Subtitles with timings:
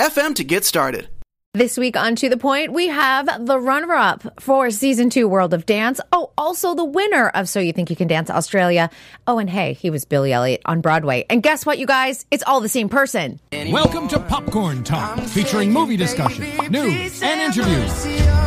[0.00, 1.08] FM to get started.
[1.52, 5.52] This week on To The Point, we have the runner up for season two World
[5.52, 6.00] of Dance.
[6.10, 8.88] Oh, also the winner of So You Think You Can Dance Australia.
[9.26, 11.26] Oh, and hey, he was Billy Elliot on Broadway.
[11.28, 12.24] And guess what, you guys?
[12.30, 13.40] It's all the same person.
[13.52, 18.06] Welcome to Popcorn Talk, featuring movie discussion, news, and interviews.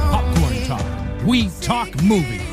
[0.09, 1.23] Popcorn Talk.
[1.27, 2.52] We talk movies.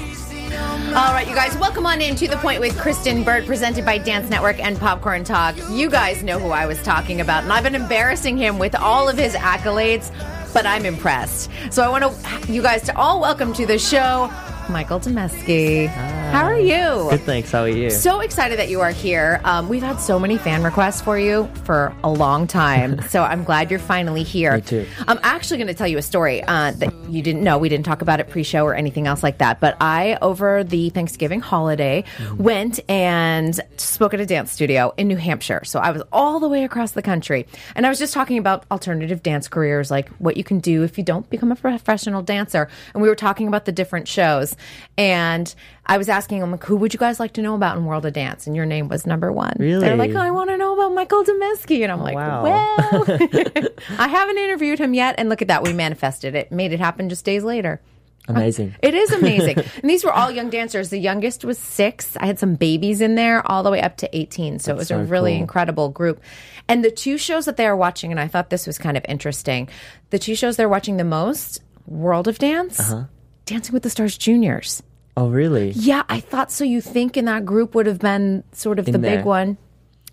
[0.90, 3.96] All right, you guys, welcome on in to the point with Kristyn Burtt, presented by
[3.96, 5.54] Dance Network and Popcorn Talk.
[5.70, 9.08] You guys know who I was talking about, and I've been embarrassing him with all
[9.08, 10.10] of his accolades,
[10.52, 11.48] but I'm impressed.
[11.70, 14.32] So I want to, you guys, to all welcome to the show,
[14.70, 15.88] Michael Dameski.
[16.30, 17.10] How are you?
[17.10, 17.50] Good, thanks.
[17.50, 17.90] How are you?
[17.90, 19.40] So excited that you are here.
[19.42, 23.42] Um, we've had so many fan requests for you for a long time, so I'm
[23.42, 24.54] glad you're finally here.
[24.54, 24.86] Me too.
[25.08, 27.58] I'm actually going to tell you a story uh, that you didn't know.
[27.58, 29.58] We didn't talk about it pre-show or anything else like that.
[29.58, 32.36] But I, over the Thanksgiving holiday, mm-hmm.
[32.40, 35.64] went and spoke at a dance studio in New Hampshire.
[35.64, 38.66] So I was all the way across the country, and I was just talking about
[38.70, 42.68] alternative dance careers, like what you can do if you don't become a professional dancer.
[42.94, 44.54] And we were talking about the different shows,
[44.96, 45.52] and
[45.86, 48.06] I was asking them, like, who would you guys like to know about in World
[48.06, 48.46] of Dance?
[48.46, 49.56] And your name was number one.
[49.58, 49.80] Really?
[49.80, 51.82] They're like, oh, I want to know about Michael Dameski.
[51.82, 52.42] And I'm like, wow.
[52.42, 53.04] well,
[53.98, 55.14] I haven't interviewed him yet.
[55.18, 55.62] And look at that.
[55.62, 57.80] We manifested it, made it happen just days later.
[58.28, 58.74] Amazing.
[58.82, 59.58] It is amazing.
[59.82, 60.90] and these were all young dancers.
[60.90, 62.16] The youngest was six.
[62.16, 64.58] I had some babies in there all the way up to 18.
[64.58, 65.40] So That's it was so a really cool.
[65.40, 66.20] incredible group.
[66.68, 69.04] And the two shows that they are watching, and I thought this was kind of
[69.08, 69.68] interesting
[70.10, 73.04] the two shows they're watching the most World of Dance, uh-huh.
[73.50, 74.80] Dancing with the Stars Juniors.
[75.16, 75.72] Oh, really?
[75.72, 76.62] Yeah, I thought so.
[76.62, 79.16] You think in that group would have been sort of In the there.
[79.18, 79.58] big one.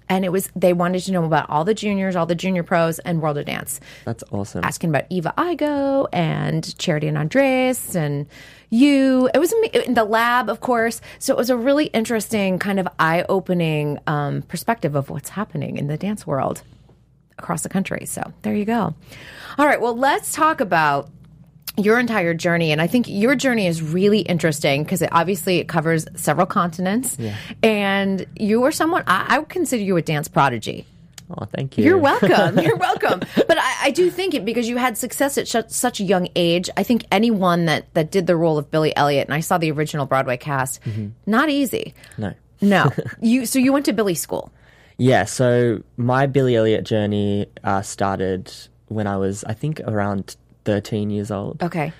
[0.10, 2.98] And it was, they wanted to know about all the juniors, all the junior pros,
[3.00, 3.80] and World of Dance.
[4.06, 4.64] That's awesome.
[4.64, 8.26] Asking about Eva Igo and Charity and Andres and
[8.72, 9.30] you.
[9.36, 9.54] It was
[9.86, 11.00] in the lab, of course.
[11.20, 15.78] So it was a really interesting, kind of eye opening um, perspective of what's happening
[15.78, 16.64] in the dance world
[17.38, 18.06] across the country.
[18.08, 18.96] So there you go.
[19.60, 21.10] All right, well, let's talk about
[21.78, 25.68] your entire journey and i think your journey is really interesting because it obviously it
[25.68, 27.36] covers several continents yeah.
[27.62, 30.86] and you were someone I, I, would consider you a dance prodigy
[31.30, 31.84] Oh, thank you.
[31.84, 32.60] You're welcome.
[32.60, 33.20] You're welcome.
[33.20, 36.30] But I, I, do think it because you had success at sh- such a young
[36.36, 36.70] age.
[36.78, 39.72] I think anyone that that did the role of Billy Elliot, and I saw the
[39.72, 41.08] original Broadway cast, mm-hmm.
[41.26, 41.94] not easy.
[42.18, 42.92] No, no.
[43.22, 44.52] you so you went to Billy school.
[44.98, 45.26] Yeah.
[45.26, 48.54] So my Billy Elliot journey uh, started
[48.88, 51.64] when I was, I think, around 13 years old.
[51.64, 51.94] Okay.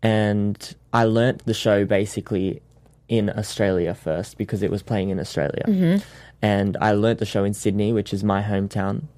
[0.00, 2.62] And I learnt the show basically
[3.08, 5.64] in Australia first because it was playing in Australia.
[5.66, 6.04] Mm-hmm.
[6.40, 9.08] And I learnt the show in Sydney, which is my hometown.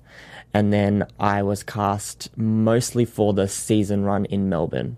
[0.55, 4.97] And then I was cast mostly for the season run in Melbourne.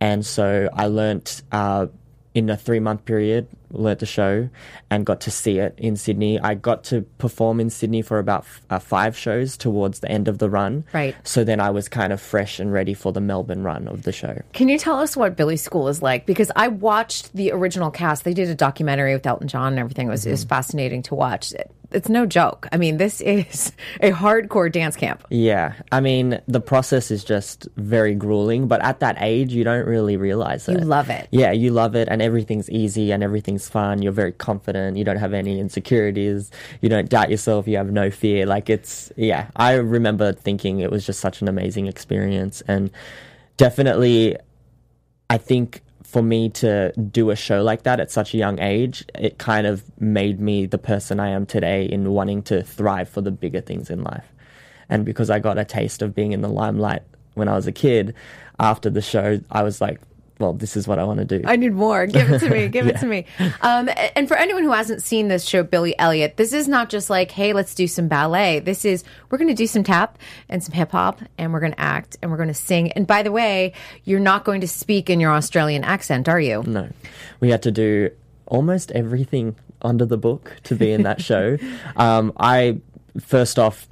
[0.00, 1.86] And so I learnt uh,
[2.34, 4.48] in a three month period, learnt the show
[4.90, 6.38] and got to see it in Sydney.
[6.38, 10.28] I got to perform in Sydney for about f- uh, five shows towards the end
[10.28, 10.84] of the run.
[10.92, 11.16] Right.
[11.24, 14.12] So then I was kind of fresh and ready for the Melbourne run of the
[14.12, 14.42] show.
[14.52, 16.26] Can you tell us what Billy School is like?
[16.26, 18.24] Because I watched the original cast.
[18.24, 20.08] They did a documentary with Elton John and everything.
[20.08, 20.30] It was, mm-hmm.
[20.30, 20.48] it was mm-hmm.
[20.48, 21.52] fascinating to watch.
[21.92, 22.68] It, it's no joke.
[22.72, 25.24] I mean, this is a hardcore dance camp.
[25.30, 25.74] Yeah.
[25.90, 30.16] I mean, the process is just very grueling, but at that age, you don't really
[30.16, 30.78] realize it.
[30.78, 31.28] You love it.
[31.30, 34.02] Yeah, you love it, and everything's easy and everything's fun.
[34.02, 34.96] You're very confident.
[34.96, 36.50] You don't have any insecurities.
[36.80, 37.66] You don't doubt yourself.
[37.68, 38.46] You have no fear.
[38.46, 39.48] Like, it's, yeah.
[39.56, 42.90] I remember thinking it was just such an amazing experience, and
[43.56, 44.36] definitely,
[45.30, 49.02] I think for me to do a show like that at such a young age,
[49.14, 53.22] it kind of made me the person I am today in wanting to thrive for
[53.22, 54.26] the bigger things in life.
[54.90, 57.00] And because I got a taste of being in the limelight
[57.32, 58.14] when I was a kid,
[58.60, 60.02] after the show, I was like,
[60.42, 61.40] well, this is what I want to do.
[61.46, 62.06] I need more.
[62.06, 62.68] Give it to me.
[62.72, 62.92] Give yeah.
[62.92, 63.26] it to me.
[63.60, 67.08] Um, and for anyone who hasn't seen this show, Billy Elliot, this is not just
[67.08, 68.58] like, hey, let's do some ballet.
[68.58, 70.18] This is, we're going to do some tap
[70.48, 72.90] and some hip hop and we're going to act and we're going to sing.
[72.92, 73.72] And by the way,
[74.04, 76.64] you're not going to speak in your Australian accent, are you?
[76.66, 76.88] No.
[77.38, 78.10] We had to do
[78.46, 81.58] almost everything under the book to be in that show.
[81.96, 82.78] Um, I,
[83.20, 83.86] first off,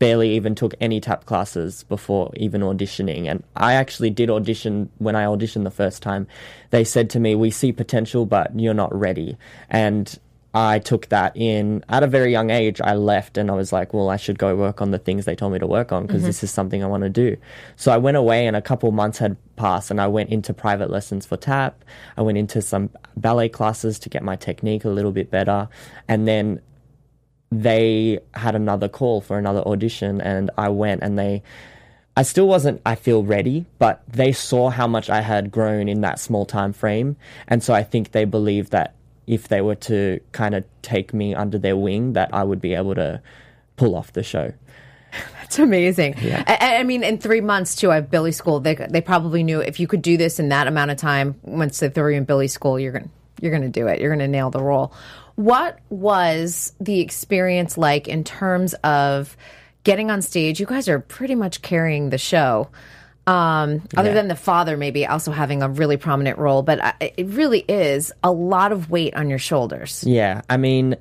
[0.00, 3.26] barely even took any tap classes before even auditioning.
[3.26, 6.26] And I actually did audition when I auditioned the first time.
[6.70, 9.36] They said to me, We see potential, but you're not ready.
[9.68, 10.18] And
[10.52, 12.80] I took that in at a very young age.
[12.80, 15.36] I left and I was like, well, I should go work on the things they
[15.36, 16.26] told me to work on because mm-hmm.
[16.26, 17.36] this is something I want to do.
[17.76, 20.90] So I went away and a couple months had passed and I went into private
[20.90, 21.84] lessons for tap.
[22.16, 25.68] I went into some ballet classes to get my technique a little bit better.
[26.08, 26.60] And then
[27.50, 31.42] they had another call for another audition and I went and they
[32.16, 36.00] I still wasn't I feel ready, but they saw how much I had grown in
[36.02, 37.16] that small time frame
[37.48, 38.94] and so I think they believed that
[39.26, 42.74] if they were to kind of take me under their wing that I would be
[42.74, 43.22] able to
[43.76, 44.52] pull off the show.
[45.42, 46.14] It's amazing.
[46.22, 46.44] Yeah.
[46.46, 49.80] I, I mean, in three months too, at Billy School, they they probably knew if
[49.80, 51.40] you could do this in that amount of time.
[51.42, 53.08] Once they threw you in Billy School, you're gonna
[53.40, 54.00] you're gonna do it.
[54.00, 54.92] You're gonna nail the role.
[55.40, 59.38] What was the experience like in terms of
[59.84, 60.60] getting on stage?
[60.60, 62.68] You guys are pretty much carrying the show.
[63.26, 64.14] Um, other Yeah.
[64.14, 68.12] than the father, maybe also having a really prominent role, but I, it really is
[68.22, 70.04] a lot of weight on your shoulders.
[70.06, 70.96] Yeah, I mean,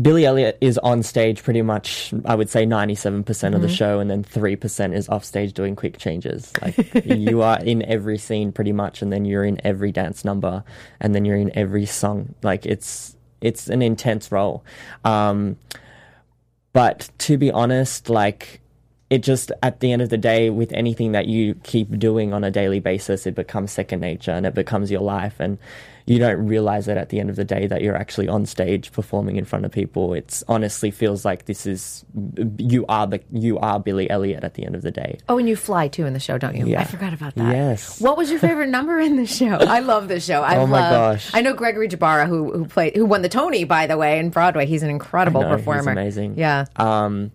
[0.00, 4.08] Billy Elliot is on stage pretty much, I would say 97% of the show, and
[4.08, 6.52] then 3% is off stage doing quick changes.
[6.62, 10.62] Like, you are in every scene pretty much, and then you're in every dance number,
[11.00, 12.34] and then you're in every song.
[12.42, 14.64] Like, it's it's an intense role.
[15.04, 15.56] Um,
[16.72, 18.60] but to be honest, like,
[19.10, 22.44] it just at the end of the day with anything that you keep doing on
[22.44, 25.58] a daily basis it becomes second nature and it becomes your life and
[26.04, 28.90] you don't realize it at the end of the day that you're actually on stage
[28.92, 32.04] performing in front of people it's honestly feels like this is
[32.58, 35.48] you are the you are Billy Elliot at the end of the day Oh, and
[35.48, 36.66] you fly too in the show, don't you?
[36.66, 36.80] Yeah.
[36.80, 37.54] I forgot about that.
[37.54, 38.00] Yes.
[38.00, 39.56] What was your favorite number in the show?
[39.60, 40.42] I love this show.
[40.42, 41.30] I Oh my love, gosh.
[41.34, 44.30] I know Gregory Jbara, who who played, who won the Tony, by the way, in
[44.30, 44.64] Broadway.
[44.66, 45.92] He's an incredible know, he's performer.
[45.92, 46.34] amazing.
[46.38, 46.64] Yeah.
[46.76, 47.30] um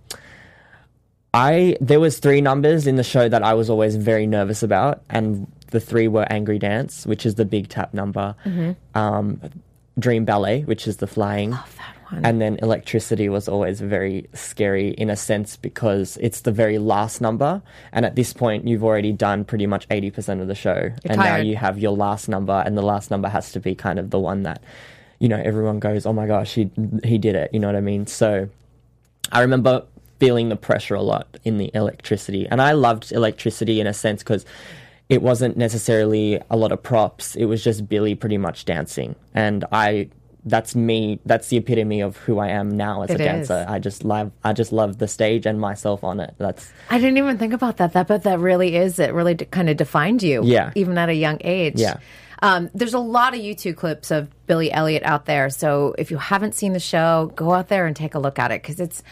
[1.34, 5.02] I there was three numbers in the show that I was always very nervous about,
[5.10, 8.36] and the three were Angry Dance, which is the big tap number,
[8.94, 9.42] um,
[9.98, 12.26] Dream Ballet, which is the flying, Love that one.
[12.26, 17.20] and then Electricity was always very scary in a sense because it's the very last
[17.20, 20.92] number, and at this point you've already done pretty much eighty percent of the show,
[21.06, 23.98] and now you have your last number, and the last number has to be kind
[23.98, 24.62] of the one that,
[25.18, 26.70] you know, everyone goes, oh my gosh, he
[27.04, 28.06] he did it, you know what I mean?
[28.06, 28.50] So.
[29.32, 29.84] I remember
[30.24, 32.48] feeling the pressure a lot in the electricity.
[32.50, 34.46] And I loved electricity in a sense because
[35.10, 37.36] it wasn't necessarily a lot of props.
[37.36, 39.16] It was just Billy pretty much dancing.
[39.34, 40.10] And I
[40.46, 43.60] that's me that's the epitome of who I am now as It a dancer.
[43.62, 43.66] is.
[43.68, 46.34] I just love I just love the stage and myself on it.
[46.38, 47.92] That's I didn't even think about that.
[47.94, 49.00] That, but that really is.
[49.00, 50.42] It really d- kind of defined you.
[50.46, 50.72] Yeah.
[50.76, 51.76] Even at a young age.
[51.80, 51.98] Yeah.
[52.42, 55.50] Um, there's a lot of YouTube clips of Billy Elliot out there.
[55.50, 58.52] So if you haven't seen the show, go out there and take a look at
[58.52, 59.04] it because it's.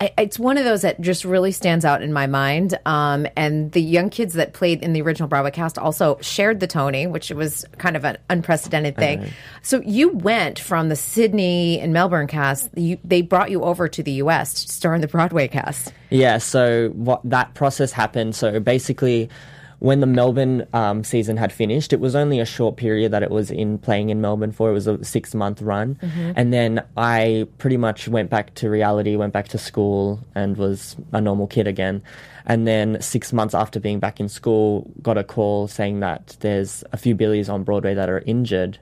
[0.00, 2.78] I, it's one of those that just really stands out in my mind.
[2.84, 6.66] Um, and the young kids that played in the original Broadway cast also shared the
[6.66, 9.32] Tony, which was kind of an unprecedented thing.
[9.62, 12.70] So you went from the Sydney and Melbourne cast.
[12.76, 14.54] You, they brought you over to the U.S.
[14.54, 15.92] to star in the Broadway cast.
[16.10, 18.34] Yeah, so what that process happened.
[18.34, 19.30] So basically,
[19.78, 23.30] when the Melbourne um, season had finished, it was only a short period that it
[23.30, 24.70] was in playing in Melbourne for.
[24.70, 25.98] It was a six month run,
[26.36, 30.96] and then I pretty much went back to reality, went back to school, and was
[31.12, 32.02] a normal kid again.
[32.46, 36.84] And then six months after being back in school, got a call saying that there's
[36.92, 38.78] a few Billies on Broadway that are injured.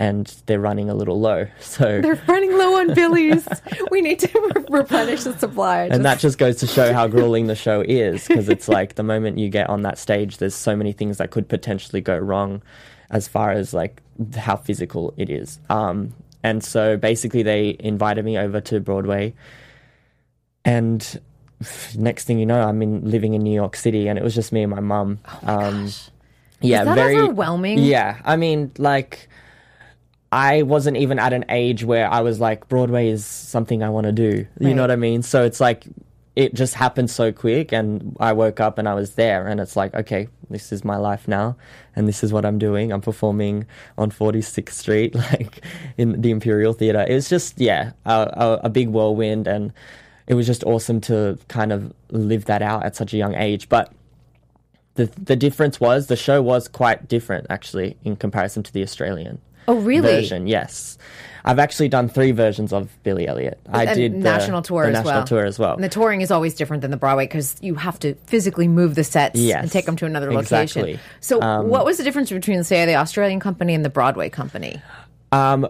[0.00, 3.46] And they're running a little low, so They're running low on billies.
[3.90, 5.84] we need to replenish the supply.
[5.92, 9.02] and that just goes to show how grueling the show is because it's like the
[9.02, 12.62] moment you get on that stage there's so many things that could potentially go wrong
[13.10, 14.00] as far as like
[14.36, 19.34] how physical it is um, and so basically they invited me over to broadway
[20.64, 21.20] and
[21.96, 24.50] next thing you know i'm in living in new york city and it was just
[24.52, 25.88] me and my mum Oh um,
[26.62, 27.78] yeah very overwhelming?
[27.78, 29.28] yeah i mean like
[30.32, 34.06] I wasn't even at an age where I was like, Broadway is something I want
[34.06, 34.46] to do.
[34.60, 35.22] You know what I mean?
[35.22, 35.86] So it's like,
[36.36, 39.74] it just happened so quick, and I woke up and I was there, and it's
[39.74, 41.56] like, okay, this is my life now,
[41.96, 42.92] and this is what I'm doing.
[42.92, 43.66] I'm performing
[43.98, 45.64] on 46th Street, like
[45.98, 47.04] in the Imperial Theatre.
[47.06, 49.72] It was just, yeah, a, a, a big whirlwind, and
[50.28, 53.68] it was just awesome to kind of live that out at such a young age.
[53.68, 53.92] But
[54.94, 59.40] the the difference was the show was quite different actually in comparison to the Australian
[59.68, 60.14] Oh, really?
[60.20, 60.46] version.
[60.46, 60.98] Yes,
[61.44, 63.58] I've actually done three versions of Billy Elliot.
[63.70, 65.24] I And did the national tour the as national well.
[65.24, 65.74] tour as well.
[65.74, 68.94] And the touring is always different than the Broadway because you have to physically move
[68.94, 70.84] the sets Yes, and take them to another location.
[70.84, 70.98] exactly.
[71.20, 74.82] So, Um, what was the difference between, say, the Australian company and the Broadway company?
[75.32, 75.66] Um,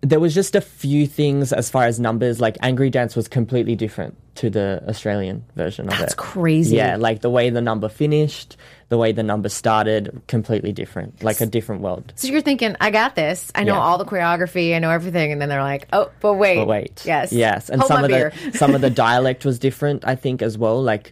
[0.00, 2.40] there was just a few things as far as numbers.
[2.40, 6.04] Like Angry Dance was completely different to the Australian version of That's it.
[6.04, 6.76] That's crazy.
[6.76, 8.56] Yeah, like the way the number finished,
[8.90, 11.24] the way the number started, completely different.
[11.24, 12.12] Like a different world.
[12.14, 13.50] So you're thinking, I got this.
[13.56, 13.80] I know Yeah.
[13.80, 14.76] all the choreography.
[14.76, 15.32] I know everything.
[15.32, 16.58] And then they're like, oh, but wait.
[16.58, 17.02] But wait.
[17.04, 17.32] Yes.
[17.32, 17.68] Yes.
[17.68, 18.32] And Hold some of beer.
[18.52, 20.80] the some of the dialect was different, I think, as well.
[20.80, 21.10] Like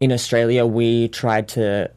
[0.00, 1.90] in Australia we tried to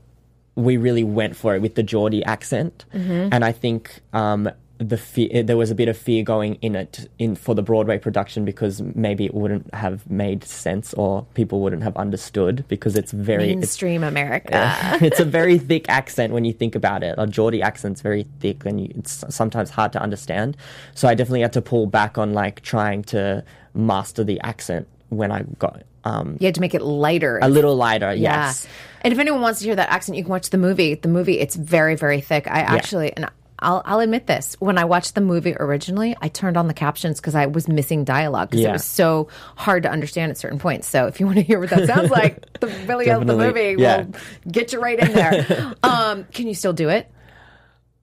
[0.56, 2.84] we really went for it with the Geordie accent.
[2.94, 3.30] Mm-hmm.
[3.32, 7.10] And I think um the fear, there was a bit of fear going in it
[7.18, 11.84] in for the Broadway production because maybe it wouldn't have made sense or people wouldn't
[11.84, 14.52] have understood because it's very it's, Mainstream America.
[15.02, 17.16] it's a very thick accent when you think about it.
[17.18, 20.58] A Geordie accent's very thick and you, it's sometimes hard to understand.
[20.94, 25.32] So I definitely had to pull back on like trying to master the accent when
[25.32, 27.40] I got um, You had to make it lighter.
[27.42, 28.14] a little lighter.
[28.14, 28.48] Yeah.
[28.48, 28.68] Yes.
[29.02, 30.96] And if anyone wants to hear that accent, you can watch the movie.
[30.96, 32.48] The movie, it's very, very thick.
[32.48, 33.30] I actually, and
[33.66, 34.56] I'll, I'll admit this.
[34.60, 38.04] When I watched the movie originally, I turned on the captions because I was missing
[38.04, 40.88] dialogue because it was so hard to understand at certain points.
[40.88, 43.76] So if you want to hear what that sounds like, the really of the movie
[43.78, 44.04] Yeah.
[44.04, 44.14] will
[44.52, 45.74] get you right in there.
[45.84, 47.12] um, can you still do it?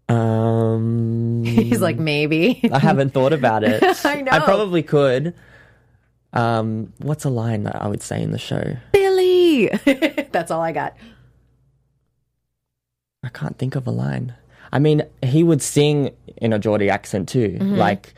[0.09, 2.69] Um, He's like, maybe.
[2.71, 3.83] I haven't thought about it.
[4.04, 4.33] I know.
[4.33, 5.33] I probably could.
[6.33, 8.76] Um, what's a line that I would say in the show?
[8.92, 9.69] Billy.
[10.33, 10.97] That's all I got.
[13.23, 14.35] I can't think of a line.
[14.73, 17.59] I mean, he would sing in a Geordie accent too.
[17.61, 17.75] Mm-hmm.
[17.76, 18.14] Like,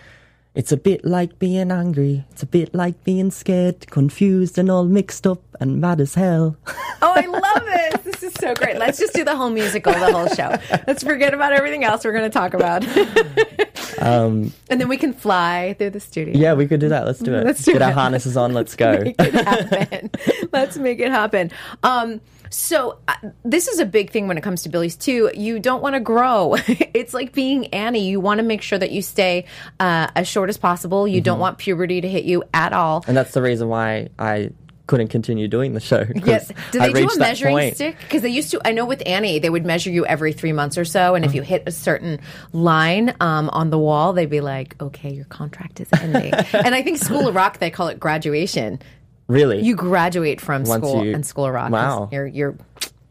[0.55, 2.25] it's a bit like being angry.
[2.31, 6.57] It's a bit like being scared, confused, and all mixed up and mad as hell.
[7.03, 8.14] Oh, I love this.
[8.21, 8.77] This is so great.
[8.79, 10.57] Let's just do the whole musical, the whole show.
[10.87, 12.85] Let's forget about everything else we're going to talk about.
[14.01, 16.37] Um, and then we can fly through the studio.
[16.37, 17.07] yeah, we could do that.
[17.07, 17.45] Let's do it.
[17.45, 18.53] Let's do Get our harnesses on.
[18.53, 18.99] Let's go.
[18.99, 20.11] Make it happen.
[20.53, 21.53] Let's make it happen.
[21.85, 25.31] Um, so uh, this is a big thing when it comes to Billy's too.
[25.35, 26.57] You don't want to grow.
[26.67, 28.07] it's like being Annie.
[28.09, 29.47] You want to make sure that you stay
[29.81, 31.07] uh, as short as possible.
[31.07, 31.25] You Mm-hmm.
[31.25, 33.05] don't want puberty to hit you at all.
[33.07, 34.51] and that's the reason why I
[34.87, 36.05] couldn't continue doing the show.
[36.25, 36.51] Yes.
[36.71, 37.97] Do I they do a measuring stick?
[38.03, 38.61] Because they used to.
[38.65, 41.35] I know with Annie, they would measure you every three months or so, and if
[41.35, 42.21] you hit a certain
[42.53, 46.83] line um, on the wall, they'd be like, "Okay, your contract is ending." and I
[46.83, 48.79] think School of Rock, they call it graduation.
[49.27, 49.63] Really?
[49.63, 51.71] You graduate from Once school you- and School of Rock.
[51.71, 52.09] Wow.
[52.13, 52.57] You're you're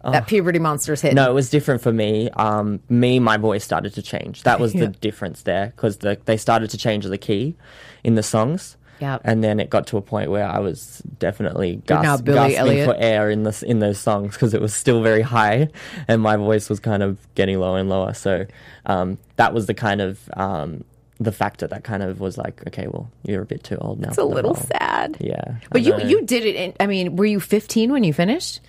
[0.04, 1.14] that puberty monster's hit.
[1.14, 2.30] No, it was different for me.
[2.32, 4.44] Um, me, my voice started to change.
[4.44, 4.82] That was Yeah.
[4.82, 7.56] the difference there because the, they started to change the key
[8.04, 8.76] in the songs.
[9.04, 9.22] Yep.
[9.26, 12.88] And then it got to a point where I was definitely gasp, gasping Elliot.
[12.88, 15.68] for air in this in those songs because it was still very high,
[16.08, 18.14] and my voice was kind of getting lower and lower.
[18.14, 18.46] So
[18.86, 20.86] um, that was the kind of um,
[21.20, 24.08] the factor that kind of was like, okay, well, you're a bit too old now.
[24.10, 25.18] it's a little sad.
[25.20, 26.56] Yeah, But you you did it.
[26.56, 28.62] In, I mean, were you 15 when you finished?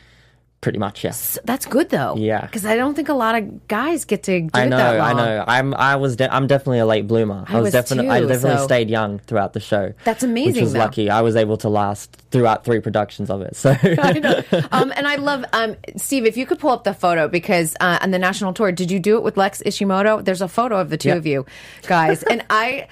[0.65, 1.39] Pretty much yes.
[1.45, 2.17] That's good though.
[2.17, 2.41] Yeah.
[2.41, 4.99] Because I don't think a lot of guys get to do I it know, that
[4.99, 5.45] I know.
[5.47, 7.45] I'm, I was, de- I'm definitely a late bloomer.
[7.47, 9.93] I was, definitely, I too, definitely so- stayed young throughout the show.
[10.05, 10.79] That's which amazing, was though.
[10.79, 11.11] lucky.
[11.11, 13.57] I was able to last throughout three productions of it.
[13.57, 14.41] So I know.
[14.73, 16.25] Um, and I love um, Steve.
[16.25, 18.99] If you could pull up the photo, because uh, on the national tour, did you
[18.99, 20.25] do it with Lex Ishimoto?
[20.25, 21.15] There's a photo of the two Yeah.
[21.17, 21.45] of you
[21.87, 22.89] guys, and I.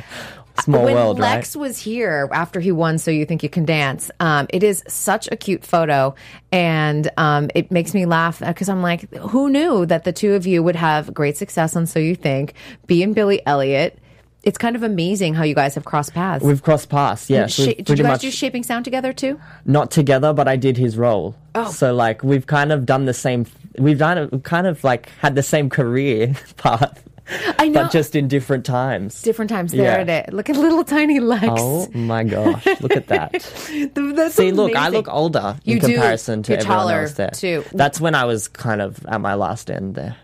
[0.61, 1.61] Small when world, Lex right?
[1.61, 4.11] was here after he won, so you think you can dance.
[4.21, 6.15] Um, it is such a cute photo,
[6.53, 10.47] and um, it makes me laugh because I'm like, who knew that the two of
[10.47, 12.55] you would have great success on So You Think?
[12.87, 13.99] Be and Billy Elliot.
[14.43, 16.45] It's kind of amazing how you guys have crossed paths.
[16.45, 17.31] we've crossed paths.
[17.31, 19.41] Yes, Sha- we've did you guys much do shaping sound together too?
[19.65, 21.37] not together, but I did his role.
[21.55, 21.71] Oh.
[21.71, 23.47] So like we've kind of done the same.
[23.79, 27.85] We've done we've kind of like had the same career path, I know.
[27.85, 29.23] but just in different times.
[29.23, 29.73] different times.
[29.73, 30.23] There Yeah.
[30.23, 30.35] it is.
[30.35, 31.45] Look at little tiny Lex.
[31.49, 32.67] Oh my gosh!
[32.81, 33.33] Look at that.
[33.95, 35.87] That's See, look, I look older You in do.
[35.95, 37.31] comparison to You're everyone else there.
[37.31, 37.65] too.
[37.73, 40.17] That's when I was kind of at my last end there.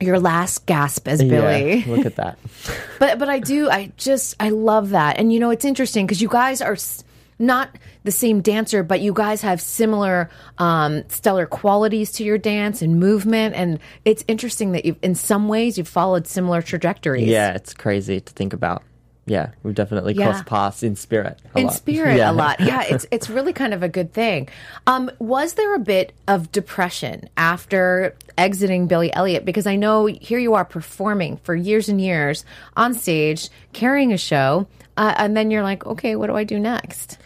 [0.00, 1.76] Your last gasp as Billy.
[1.86, 2.38] Yeah, look at that.
[2.98, 3.68] But but I do.
[3.68, 5.18] I just I love that.
[5.18, 7.02] And you know it's interesting because you guys are s-
[7.38, 12.82] not the same dancer, but you guys have similar um, stellar qualities to your dance
[12.82, 13.54] and movement.
[13.54, 17.28] And it's interesting that you, in some ways, you've followed similar trajectories.
[17.28, 18.82] Yeah, it's crazy to think about.
[19.26, 20.26] Yeah, we've definitely Yeah.
[20.30, 21.38] crossed paths in spirit.
[21.54, 21.74] A in lot.
[21.74, 22.30] spirit Yeah.
[22.30, 22.60] a lot.
[22.60, 24.48] Yeah, it's it's really kind of a good thing.
[24.86, 29.44] Um, was there a bit of depression after exiting Billy Elliot?
[29.46, 32.44] Because I know here you are performing for years and years
[32.76, 34.66] on stage, carrying a show,
[34.98, 37.16] uh, and then you're like, okay, what do I do next?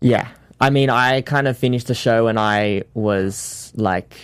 [0.00, 0.28] Yeah.
[0.60, 4.16] I mean, I kind of finished the show and I was like,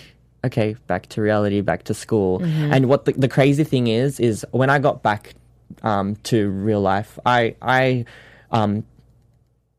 [0.44, 2.40] okay, back to reality, back to school.
[2.40, 2.72] Mm-hmm.
[2.72, 5.34] And what the, the crazy thing is, is when I got back
[5.82, 8.04] um, to real life, I, I,
[8.50, 8.84] um,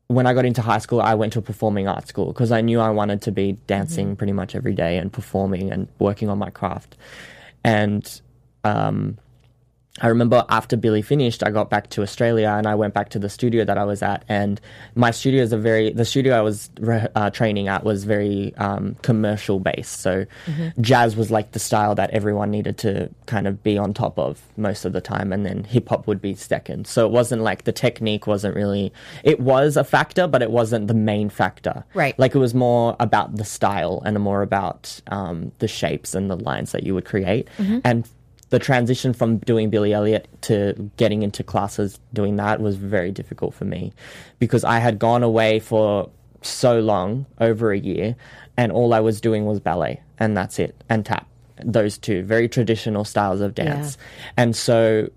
[0.08, 2.60] when I got into high school, I went to a performing arts school because I
[2.60, 4.14] knew I wanted to be dancing Mm-hmm.
[4.14, 6.96] pretty much every day and performing and working on my craft.
[7.64, 8.20] And
[8.62, 9.18] um,
[10.00, 13.18] I remember after Billy finished, I got back to Australia and I went back to
[13.18, 14.24] the studio that I was at.
[14.28, 14.60] And
[14.94, 18.54] my studio is a very, the studio I was re- uh, training at was very
[18.56, 20.00] um, commercial based.
[20.00, 20.26] So
[20.80, 24.42] jazz was like the style that everyone needed to kind of be on top of
[24.58, 25.32] most of the time.
[25.32, 26.86] And then hip hop would be second.
[26.86, 28.92] So it wasn't like the technique wasn't really,
[29.24, 31.84] it was a factor, but it wasn't the main factor.
[31.94, 32.18] Right.
[32.18, 36.36] Like it was more about the style and more about um, the shapes and the
[36.36, 37.48] lines that you would create.
[37.84, 38.06] And
[38.50, 43.54] the transition from doing Billy Elliot to getting into classes doing that was very difficult
[43.54, 43.92] for me
[44.38, 46.10] because I had gone away for
[46.42, 48.14] so long, over a year,
[48.56, 51.26] and all I was doing was ballet and that's it, and tap.
[51.64, 53.96] Those two very traditional styles of dance.
[54.36, 55.10] And so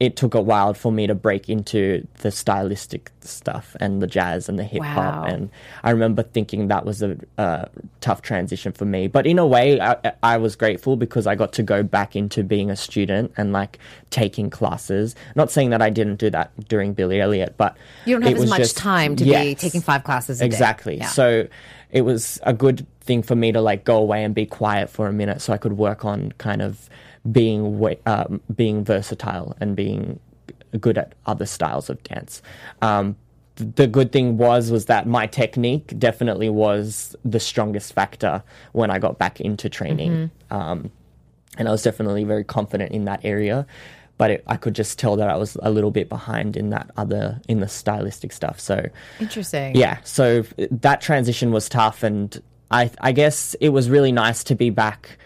[0.00, 4.48] it took a while for me to break into the stylistic stuff and the jazz
[4.48, 5.14] and the hip hop.
[5.14, 5.24] Wow.
[5.24, 5.50] And
[5.84, 7.66] I remember thinking that was a, uh
[8.00, 9.08] tough transition for me.
[9.08, 12.42] But in a way, I, I was grateful because I got to go back into
[12.42, 13.78] being a student and like
[14.08, 15.14] taking classes.
[15.36, 17.76] Not saying that I didn't do that during Billy Elliot, but
[18.06, 20.46] You don't have as much just- time to be taking five classes a day.
[20.46, 20.96] Exactly.
[20.96, 21.08] Yeah.
[21.08, 21.46] So
[21.90, 25.08] it was a good thing for me to like go away and be quiet for
[25.08, 26.88] a minute, so I could work on kind of
[27.30, 30.18] being um, being versatile and being
[30.78, 32.42] good at other styles of dance.
[32.82, 33.16] Um,
[33.56, 38.98] the good thing was was that my technique definitely was the strongest factor when I
[38.98, 40.90] got back into training, um,
[41.58, 43.66] and I was definitely very confident in that area.
[44.16, 46.90] But it, I could just tell that I was a little bit behind in that
[46.96, 48.60] other in the stylistic stuff.
[48.60, 48.86] So
[49.18, 49.74] Interesting.
[49.74, 54.54] yeah, so that transition was tough, and I I guess it was really nice to
[54.54, 55.18] be back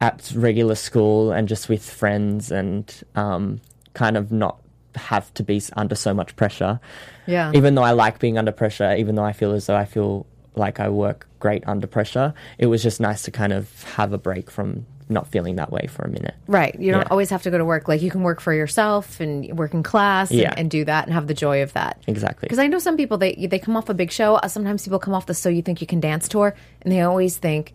[0.00, 3.60] at regular school and just with friends and um,
[3.94, 4.60] kind of not
[4.94, 6.78] have to be under so much pressure.
[7.26, 7.50] Yeah.
[7.54, 10.26] Even though I like being under pressure, even though I feel as though I feel
[10.54, 14.18] like I work great under pressure, it was just nice to kind of have a
[14.18, 16.34] break from not feeling that way for a minute.
[16.48, 16.78] Right.
[16.78, 17.08] You don't Yeah.
[17.10, 17.88] always have to go to work.
[17.88, 20.54] Like you can work for yourself and work in class and, Yeah.
[20.56, 22.02] and do that and have the joy of that.
[22.06, 22.46] Exactly.
[22.46, 24.38] Because I know some people they they come off a big show.
[24.46, 27.36] Sometimes people come off the "So You Think You Can Dance" tour, and they always
[27.38, 27.72] think,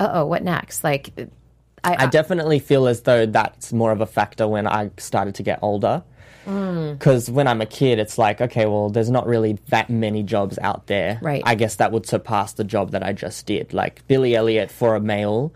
[0.00, 1.10] "Uh oh, what next?" Like,
[1.84, 5.42] I, I definitely feel as though that's more of a factor when I started to
[5.42, 6.04] get older.
[6.46, 6.98] Mm.
[6.98, 10.58] Because when I'm a kid, it's like, okay, well, there's not really that many jobs
[10.58, 11.18] out there.
[11.22, 11.42] Right.
[11.44, 13.72] I guess that would surpass the job that I just did.
[13.72, 15.52] Like Billy Elliot for a male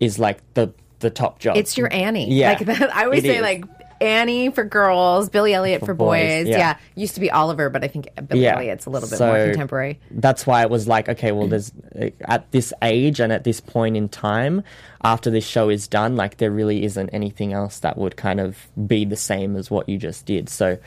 [0.00, 1.56] is like the the top job.
[1.58, 2.32] it's your Annie.
[2.32, 3.42] Yeah, Like that, I always say is.
[3.42, 3.64] like
[4.00, 6.44] Annie for girls, Billy Elliot for, boys.
[6.44, 6.58] boys, Yeah.
[6.58, 6.76] yeah.
[6.94, 10.00] Used to be Oliver, but I think Billy Elliot's a little bit So more contemporary.
[10.10, 13.60] That's why it was like, okay, well, there's uh, at this age and at this
[13.60, 14.62] point in time,
[15.02, 18.66] after this show is done, like there really isn't anything else that would kind of
[18.86, 20.48] be the same as what you just did.
[20.48, 20.78] So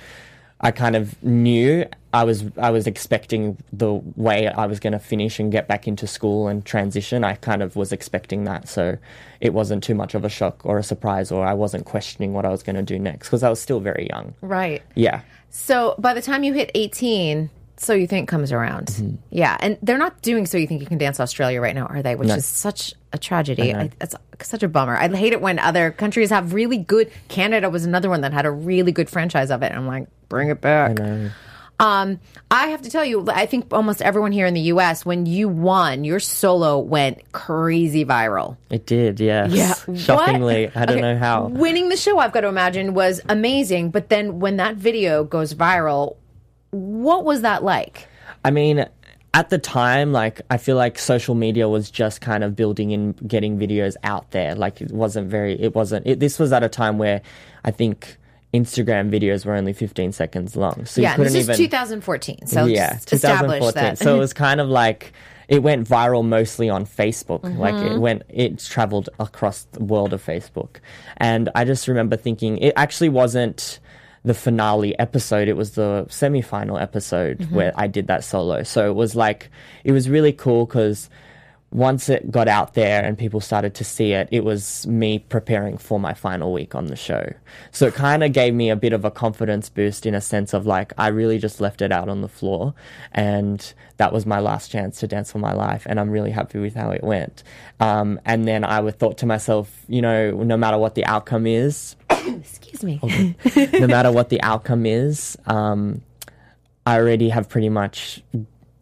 [0.62, 5.00] I kind of knew I was I was expecting the way I was going to
[5.00, 7.24] finish and get back into school and transition.
[7.24, 8.98] I kind of was expecting that, so
[9.40, 12.46] it wasn't too much of a shock or a surprise, or I wasn't questioning what
[12.46, 14.34] I was going to do next because I was still very young.
[14.42, 14.82] Right.
[14.96, 15.22] Yeah.
[15.50, 18.88] So by the time you hit 18, So You Think comes around.
[18.88, 19.16] Mm-hmm.
[19.30, 19.58] Yeah.
[19.62, 22.16] And they're not doing So You Think You Can Dance Australia right now, are they?
[22.16, 23.74] Which is such a tragedy.
[23.74, 24.96] I it's such a bummer.
[24.98, 27.12] I hate it when other countries have really good.
[27.30, 29.72] Canada was another one that had a really good franchise of it.
[29.72, 30.98] I'm like, bring it back.
[31.80, 32.20] Um,
[32.52, 35.48] I have to tell you, I think almost everyone here in the U.S., when you
[35.48, 38.58] won, your solo went crazy viral.
[38.70, 39.54] It did, yes.
[39.88, 39.96] Yeah.
[39.96, 41.48] Shockingly, I don't Okay, know how.
[41.48, 43.92] Winning the show, I've got to imagine, was amazing.
[43.92, 46.18] But then when that video goes viral,
[46.72, 48.08] what was that like?
[48.44, 48.86] I mean,
[49.34, 53.16] at the time, like I feel like social media was just kind of building and
[53.28, 54.54] getting videos out there.
[54.54, 55.60] Like it wasn't very.
[55.60, 56.06] It wasn't.
[56.06, 57.22] It, this was at a time where
[57.64, 58.18] I think
[58.54, 61.58] Instagram videos were only 15 seconds long, so yeah, you couldn't this is even.
[61.58, 62.48] 2014.
[62.48, 63.74] So yeah, just establish 2014.
[63.84, 63.98] that.
[64.00, 65.14] so it was kind of like
[65.48, 67.42] it went viral mostly on Facebook.
[67.42, 67.60] Mm-hmm.
[67.60, 70.78] Like it went, it traveled across the world of Facebook,
[71.18, 73.80] and I just remember thinking it actually wasn't
[74.26, 75.48] the finale episode.
[75.48, 77.56] It was the semi-final episode Mm-hmm.
[77.56, 78.64] where I did that solo.
[78.64, 79.50] So it was like
[79.84, 81.10] it was really cool because
[81.72, 85.78] once it got out there and people started to see it, it was me preparing
[85.78, 87.32] for my final week on the show.
[87.72, 90.54] So it kind of gave me a bit of a confidence boost in a sense
[90.54, 92.74] of like, I really just left it out on the floor
[93.12, 95.86] and that was my last chance to dance for my life.
[95.86, 97.44] And I'm really happy with how it went.
[97.80, 101.46] Um, and then I would thought to myself, you know, no matter what the outcome
[101.46, 103.00] is, Excuse me.
[103.80, 106.02] no matter what the outcome is, um,
[106.86, 108.24] I already have pretty much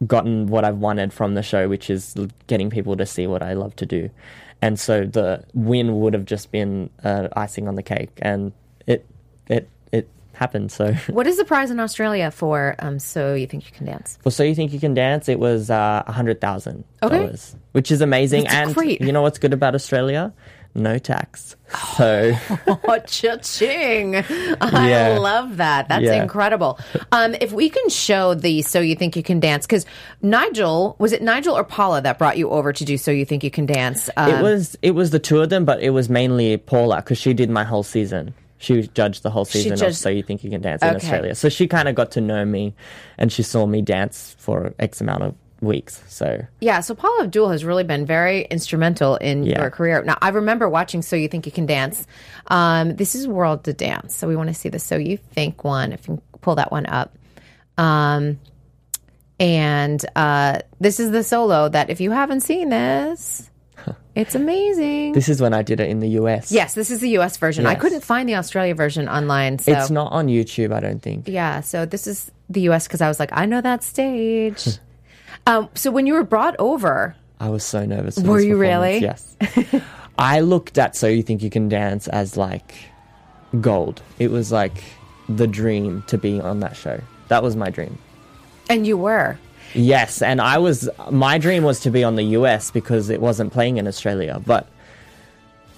[0.06, 2.16] gotten what I've wanted from the show, which is
[2.48, 4.10] getting people to see what I love to do.
[4.62, 8.52] And so the win would have just been uh, icing on the cake, and
[8.88, 9.06] it
[9.48, 10.72] it it happened.
[10.72, 14.18] So, What is the prize in Australia for um, So You Think You Can Dance?
[14.26, 15.30] well, so you think you can dance?
[15.30, 17.18] It was uh, a hundred thousand Okay.
[17.20, 18.46] dollars, which is amazing.
[18.46, 19.00] That's and great.
[19.02, 20.34] you know what's good about Australia?
[20.78, 21.56] No tax.
[21.98, 22.34] So
[22.68, 24.16] Oh, cha-ching.
[24.16, 25.18] I Yeah.
[25.20, 25.90] love that.
[25.90, 26.22] That's Yeah.
[26.22, 26.80] incredible.
[27.12, 29.86] Um, if we can show the So You Think You Can Dance, because
[30.22, 33.44] Nigel, was it Nigel or Paula that brought you over to do So You Think
[33.44, 34.10] You Can Dance?
[34.18, 37.18] Um, it was it was the two of them, but it was mainly Paula because
[37.18, 38.34] she did my whole season.
[38.60, 41.36] She judged the whole season of So You Think You Can Dance in Australia.
[41.36, 42.74] So she kind of got to know me,
[43.18, 46.04] and she saw me dance for X amount of weeks.
[46.08, 49.62] So Yeah, so Paula Abdul has really been very instrumental in Yeah.
[49.62, 50.04] your career.
[50.04, 52.06] Now, I remember watching So You Think You Can Dance.
[52.48, 54.16] Um, this is World to Dance.
[54.16, 56.72] So we want to see the So You Think one, if you can pull that
[56.72, 57.16] one up.
[57.78, 58.40] Um,
[59.40, 63.50] and uh, this is the solo that, if you haven't seen this,
[64.16, 65.14] it's amazing.
[65.14, 66.52] this is when I did it in the US.
[66.52, 67.68] yes, this is the US version.
[67.68, 69.60] I couldn't find the Australia version online.
[69.60, 69.72] So.
[69.72, 71.28] It's not on YouTube, I don't think.
[71.28, 74.80] Yeah, so this is the US because I was like, I know that stage.
[75.48, 78.18] um, so when you were brought over, I was so nervous.
[78.20, 79.00] Were you really?
[79.00, 79.36] Yes.
[80.20, 82.76] I looked at So You Think You Can Dance as like
[83.62, 84.02] gold.
[84.20, 84.84] It was like
[85.30, 87.00] the dream to be on that show.
[87.28, 87.98] That was my dream.
[88.70, 89.38] and you were.
[89.74, 93.52] Yes, and I was my dream was to be on the US because it wasn't
[93.54, 94.68] playing in Australia, but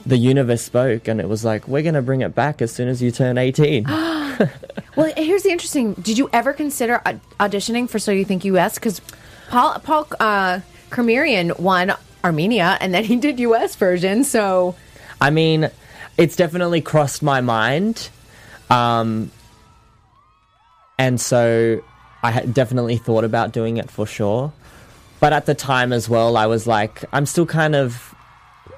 [0.06, 2.88] the universe spoke and it was like we're going to bring it back as soon
[2.88, 3.86] as you turn 18.
[4.96, 5.94] Well, here's the interesting.
[5.96, 7.02] Did you ever consider
[7.40, 8.76] auditioning for So You Think US?
[8.76, 9.02] Because
[9.50, 14.24] Paul Paul uh, Karmiryan won Armenia, and then he did US version.
[14.24, 14.76] So
[15.20, 15.70] I mean,
[16.18, 18.10] it's definitely crossed my mind.
[18.70, 19.32] Um
[20.98, 21.82] and so
[22.22, 24.52] I had definitely thought about doing it for sure.
[25.20, 28.14] But at the time as well, I was like, I'm still kind of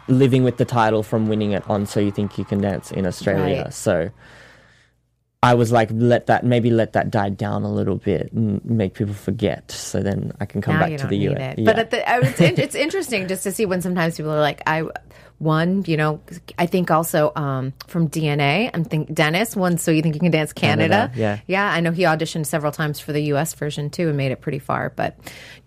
[0.08, 3.06] living with the title from winning it on So You Think You Can Dance in
[3.06, 3.64] Australia.
[3.64, 3.74] Right.
[3.74, 4.12] So
[5.44, 8.94] I was like, let that maybe let that die down a little bit and make
[8.94, 9.72] people forget.
[9.72, 11.58] So then I can come now back to the US.
[11.58, 11.66] it.
[11.66, 14.62] But at the, oh, it's, it's interesting just to see when sometimes people are like,
[14.68, 14.84] I
[15.42, 15.84] won.
[15.88, 16.22] You know,
[16.58, 18.70] I think also um, from DNA.
[18.74, 19.78] I'm think Dennis won.
[19.78, 21.12] So you think you can dance Canada?
[21.12, 21.40] Canada, yeah.
[21.48, 21.72] yeah.
[21.72, 23.54] I know he auditioned several times for the U.S.
[23.54, 25.18] version too and made it pretty far, but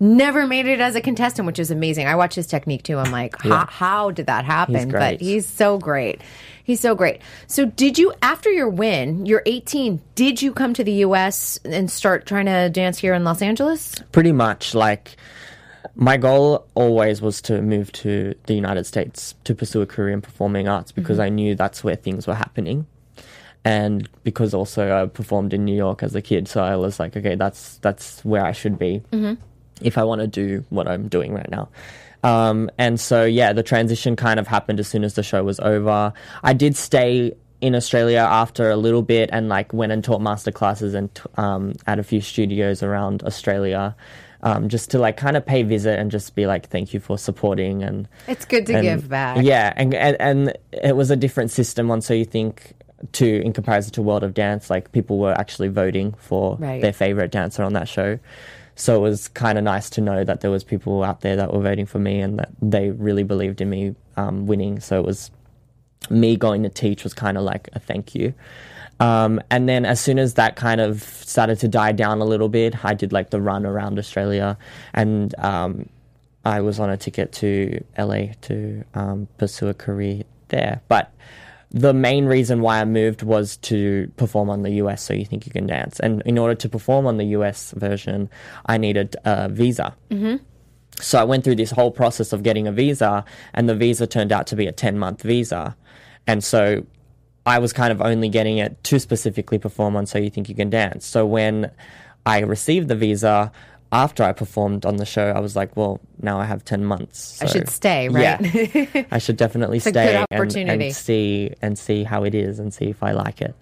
[0.00, 2.06] never made it as a contestant, which is amazing.
[2.06, 2.98] I watch his technique too.
[2.98, 4.74] I'm like, how, how did that happen?
[4.74, 6.22] He's But he's so great.
[6.64, 7.20] He's so great.
[7.46, 11.60] So, did you, after your win, you're 18, did you come to the U.S.
[11.62, 13.94] and start trying to dance here in Los Angeles?
[14.12, 15.16] pretty much like
[15.94, 20.20] my goal always was to move to the United States to pursue a career in
[20.20, 22.86] performing arts because I knew that's where things were happening.
[23.64, 27.16] And because also I performed in New York as a kid, so I was like,
[27.16, 29.02] okay, that's that's where I should be
[29.80, 31.68] if I want to do what I'm doing right now.
[32.22, 35.60] Um, and so yeah, the transition kind of happened as soon as the show was
[35.60, 36.12] over.
[36.42, 40.52] I did stay in Australia after a little bit and like went and taught master
[40.52, 43.96] classes and t- um, at a few studios around Australia.
[44.46, 47.16] Um, just to like kind of pay visit and just be like thank you for
[47.16, 49.38] supporting and It's good to and- give back.
[49.42, 52.02] Yeah, and, and and it was a different system one.
[52.02, 52.74] So you think
[53.12, 56.82] to in comparison to World of Dance, like people were actually voting for Right.
[56.82, 58.18] their favorite dancer on that show.
[58.76, 61.52] So it was kind of nice to know that there was people out there that
[61.54, 64.78] were voting for me and that they really believed in me um, winning.
[64.80, 65.30] So it was
[66.10, 68.34] me going to teach was kind of like a thank you.
[69.00, 72.48] Um, and then as soon as that kind of started to die down a little
[72.48, 74.56] bit, I did like the run around Australia
[74.92, 75.88] and um,
[76.44, 80.80] I was on a ticket to LA to um, pursue a career there.
[80.88, 81.12] But
[81.70, 85.44] the main reason why I moved was to perform on the US So You Think
[85.44, 85.98] You Can Dance.
[85.98, 88.30] And in order to perform on the US version,
[88.66, 89.96] I needed a visa.
[91.00, 94.30] So I went through this whole process of getting a visa, and the visa turned
[94.30, 95.76] out to be a 10 month visa.
[96.26, 96.84] And so
[97.46, 100.54] I was kind of only getting it to specifically perform on So You Think You
[100.54, 101.06] Can Dance.
[101.06, 101.70] So when
[102.24, 103.52] I received the visa,
[103.92, 107.40] after I performed on the show, I was like, well, now I have 10 months.
[107.40, 108.40] I should stay, right?
[108.40, 109.04] Yeah.
[109.10, 113.02] I should definitely stay and, and see and see how it is and see if
[113.02, 113.54] I like it.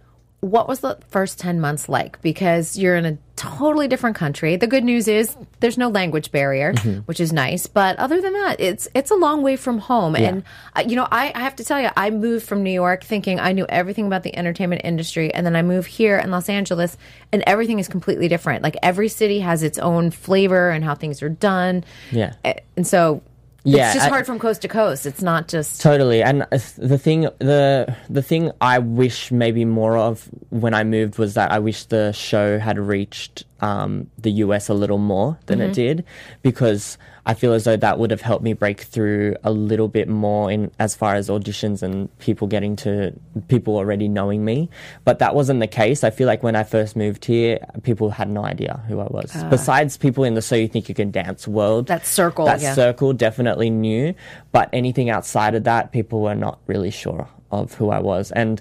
[0.42, 2.20] What was the first 10 months like?
[2.20, 4.56] Because you're in a totally different country.
[4.56, 6.98] The good news is there's no language barrier, Mm-hmm.
[7.02, 7.68] which is nice.
[7.68, 10.16] But other than that, it's it's a long way from home.
[10.16, 10.42] And,
[10.74, 13.38] uh, you know, I, I have to tell you, I moved from New York thinking
[13.38, 15.32] I knew everything about the entertainment industry.
[15.32, 16.98] And then I moved here in Los Angeles,
[17.30, 18.64] and everything is completely different.
[18.64, 21.84] Like every city has its own flavor and how things are done.
[22.10, 22.34] Yeah.
[22.76, 23.22] And so
[23.64, 25.06] Yeah, it's just I- hard from coast to coast.
[25.06, 25.80] It's not just.
[25.80, 30.82] Totally, and uh, the thing, the the thing I wish maybe more of when I
[30.84, 35.38] moved was that I wish the show had reached um, the US a little more
[35.46, 36.04] than it did
[36.42, 40.08] because I feel as though that would have helped me break through a little bit
[40.08, 43.12] more in as far as auditions and people getting to
[43.46, 44.68] people already knowing me.
[45.04, 46.02] But that wasn't the case.
[46.02, 49.30] I feel like when I first moved here, people had no idea who I was.
[49.36, 49.48] Ah.
[49.48, 52.74] Besides people in the So You Think You Can Dance world, That circle, that yeah.
[52.74, 54.14] circle definitely knew.
[54.50, 58.32] But anything outside of that, people were not really sure of who I was.
[58.32, 58.60] And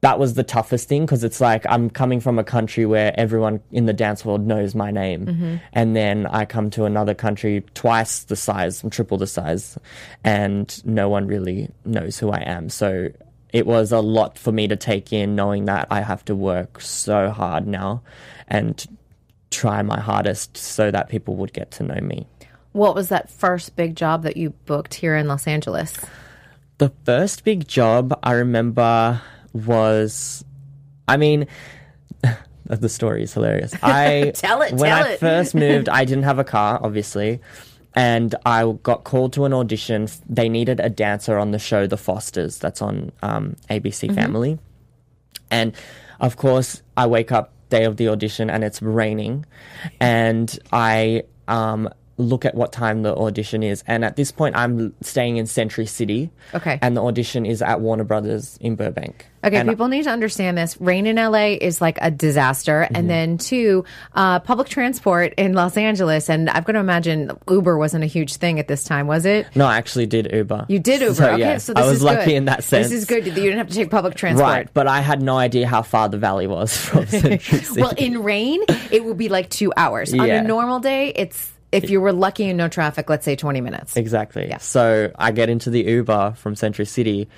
[0.00, 3.60] that was the toughest thing because it's like I'm coming from a country where everyone
[3.72, 5.56] in the dance world knows my name, Mm-hmm.
[5.72, 9.76] and then I come to another country twice the size, triple the size,
[10.22, 12.68] and no one really knows who I am.
[12.68, 13.08] So
[13.52, 16.80] it was a lot for me to take in, knowing that I have to work
[16.80, 18.02] so hard now
[18.46, 18.86] and
[19.50, 22.26] try my hardest so that people would get to know me.
[22.72, 25.96] What was that first big job that you booked here in Los Angeles?
[26.76, 29.20] The first big job I remember
[29.52, 30.44] was,
[31.06, 31.46] I mean,
[32.66, 33.74] the story is hilarious.
[33.82, 35.20] I Tell it, when tell I it.
[35.20, 37.40] first moved, I didn't have a car, obviously,
[37.94, 40.08] and I got called to an audition.
[40.28, 44.14] They needed a dancer on the show The Fosters, that's on um, ABC Mm-hmm.
[44.14, 44.58] Family,
[45.50, 45.74] and
[46.20, 49.44] of course, I wake up day of the audition and it's raining,
[50.00, 54.92] and I um, look at what time the audition is, and at this point, I'm
[55.02, 56.30] staying in Century City.
[56.54, 56.78] Okay.
[56.82, 59.26] and the audition is at Warner Brothers in Burbank.
[59.44, 60.80] Okay, And- people need to understand this.
[60.80, 62.82] Rain in LA is like a disaster.
[62.84, 62.96] Mm-hmm.
[62.96, 66.28] And then, two, uh, public transport in Los Angeles.
[66.28, 69.46] And I've got to imagine Uber wasn't a huge thing at this time, was it?
[69.54, 70.66] No, I actually did Uber.
[70.68, 71.14] You did Uber.
[71.14, 72.34] So, okay, yeah, so this I was is lucky good.
[72.34, 72.88] in that sense.
[72.88, 73.26] This is good.
[73.26, 74.48] You didn't have to take public transport.
[74.48, 77.80] Right, but I had no idea how far the valley was from Century City.
[77.80, 80.12] Well, in rain, it would be like two hours.
[80.14, 83.60] On a normal day, it's if you were lucky and no traffic, let's say twenty
[83.60, 83.96] minutes.
[83.96, 84.52] Exactly.
[84.58, 87.28] So I get into the Uber from Century City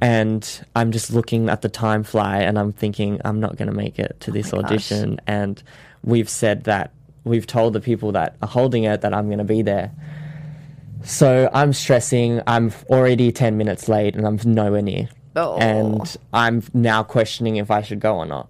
[0.00, 3.74] and I'm just looking at the time fly and I'm thinking I'm not going to
[3.74, 4.70] make it to oh this Oh gosh.
[4.70, 5.62] audition and
[6.04, 6.92] we've said that
[7.24, 9.90] we've told the people that are holding it that I'm going to be there.
[11.02, 12.40] So I'm stressing.
[12.46, 15.08] I'm already 10 minutes late and I'm nowhere near.
[15.36, 15.56] Oh.
[15.58, 18.48] And I'm now questioning if I should go or not.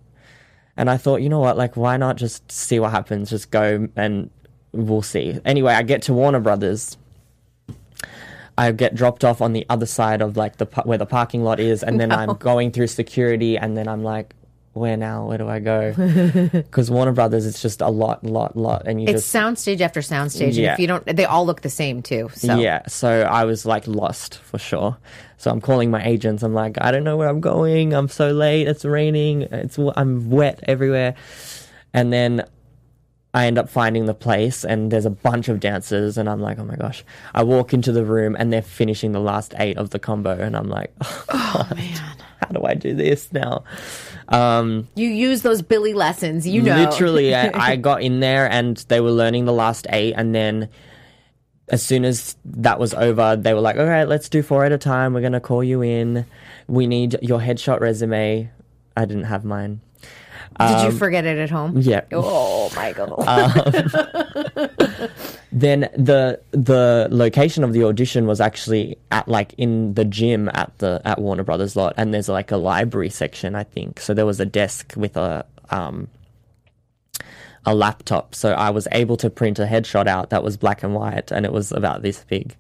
[0.77, 3.31] And I thought, you know what, like, why not just see what happens?
[3.31, 4.31] Just go and
[4.73, 5.39] we'll see.
[5.45, 6.97] Anyway, I get to Warner Brothers.
[8.59, 11.61] I get dropped off on the other side of like the where the parking lot
[11.61, 14.35] is, and then I'm going through security, and then I'm like,
[14.75, 15.27] where now?
[15.27, 15.93] Where do I go?
[16.53, 20.01] Because Warner Brothers, it's just a lot, lot, lot, and you It's just soundstage after
[20.01, 20.75] soundstage, and Yeah.
[20.75, 22.31] if you don't, they all look the same too.
[22.35, 22.83] So yeah.
[22.87, 24.97] So I was like lost for sure.
[25.39, 26.43] So I'm calling my agents.
[26.43, 27.95] I'm like, I don't know where I'm going.
[27.95, 28.69] I'm so late.
[28.69, 29.43] It's raining.
[29.43, 31.15] It's I'm wet everywhere.
[31.95, 32.45] And then
[33.33, 36.59] I end up finding the place, and there's a bunch of dancers, and I'm like,
[36.59, 37.05] oh my gosh.
[37.33, 40.57] I walk into the room, and they're finishing the last eight of the combo, and
[40.57, 43.63] I'm like, oh, man, how do I do this now?
[44.29, 46.77] Um, you use those Billy lessons, you know.
[46.77, 50.69] Literally, I, I got in there and they were learning the last eight, and then
[51.69, 54.73] as soon as that was over, they were like, "All right, let's do four at
[54.73, 55.15] a time.
[55.15, 56.27] We're gonna call you in.
[56.67, 58.51] We need your headshot resume."
[58.97, 59.81] I didn't have mine.
[60.59, 61.77] Did you forget it at home?
[61.77, 62.03] Um, Yeah.
[62.13, 63.11] Oh my god.
[65.53, 70.73] Then the the location of the audition was actually at like in the gym at
[70.79, 74.01] the at Warner Brothers lot, and there's like a library section, I think.
[74.01, 76.09] So there was a desk with a um
[77.67, 80.95] a laptop, so I was able to print a headshot out that was black and
[80.95, 82.55] white, and it was about this big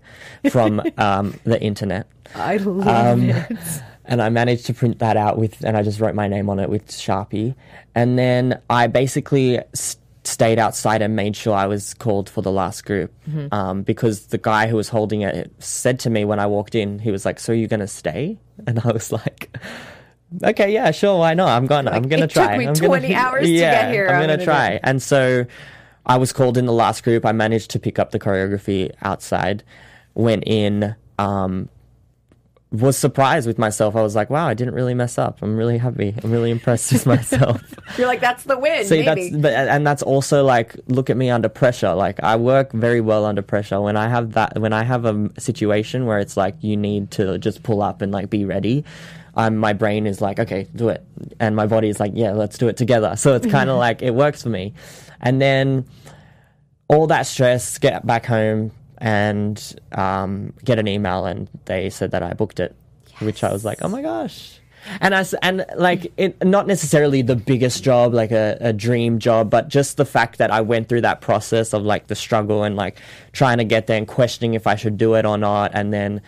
[0.50, 2.07] from um, the internet.
[2.35, 3.83] I love Um, it.
[4.11, 6.59] And I managed to print that out with, and I just wrote my name on
[6.59, 7.55] it with Sharpie.
[7.94, 12.53] And then I basically s- stayed outside and made sure I was called for the
[12.53, 13.11] last group
[13.53, 16.99] um, because the guy who was holding it said to me when I walked in,
[16.99, 19.57] he was like, "So are you gonna stay?" And I was like.
[20.44, 21.49] Okay, yeah, sure, why not?
[21.49, 22.57] I'm gonna, I'm gonna "It took try.
[22.57, 24.07] me I'm 20 gonna, hours to get here.
[24.09, 24.68] I'm I'm gonna try.
[24.75, 25.44] it." And so
[26.07, 27.27] I was called in the last group.
[27.27, 29.64] I managed to pick up the choreography outside,
[30.14, 31.68] went in, um,
[32.73, 33.97] was surprised with myself.
[33.97, 35.43] I was like, wow, I didn't really mess up.
[35.43, 36.15] I'm really happy.
[36.23, 37.63] I'm really impressed with myself.
[37.99, 38.85] You're like, that's the win.
[38.85, 39.31] See, maybe.
[39.31, 41.95] that's but and that's also like look at me under pressure.
[41.95, 43.81] Like I work very well under pressure.
[43.81, 47.39] When I have that, when I have a situation where it's like you need to
[47.39, 48.85] just pull up and like be ready,
[49.35, 51.05] um, my brain is like, okay, do it,
[51.41, 53.17] and my body is like, yeah, let's do it together.
[53.17, 54.75] So it's kind of like it works for me.
[55.21, 55.87] And then
[56.87, 62.23] all that stress, get back home and um, get an email, and they said that
[62.23, 62.77] I booked it,
[63.21, 64.61] which I was like, oh my gosh.
[65.01, 69.51] And as and like it, not necessarily the biggest job, like a, a dream job,
[69.51, 72.77] but just the fact that I went through that process of like the struggle and
[72.77, 72.97] like
[73.33, 76.23] trying to get there and questioning if I should do it or not, and then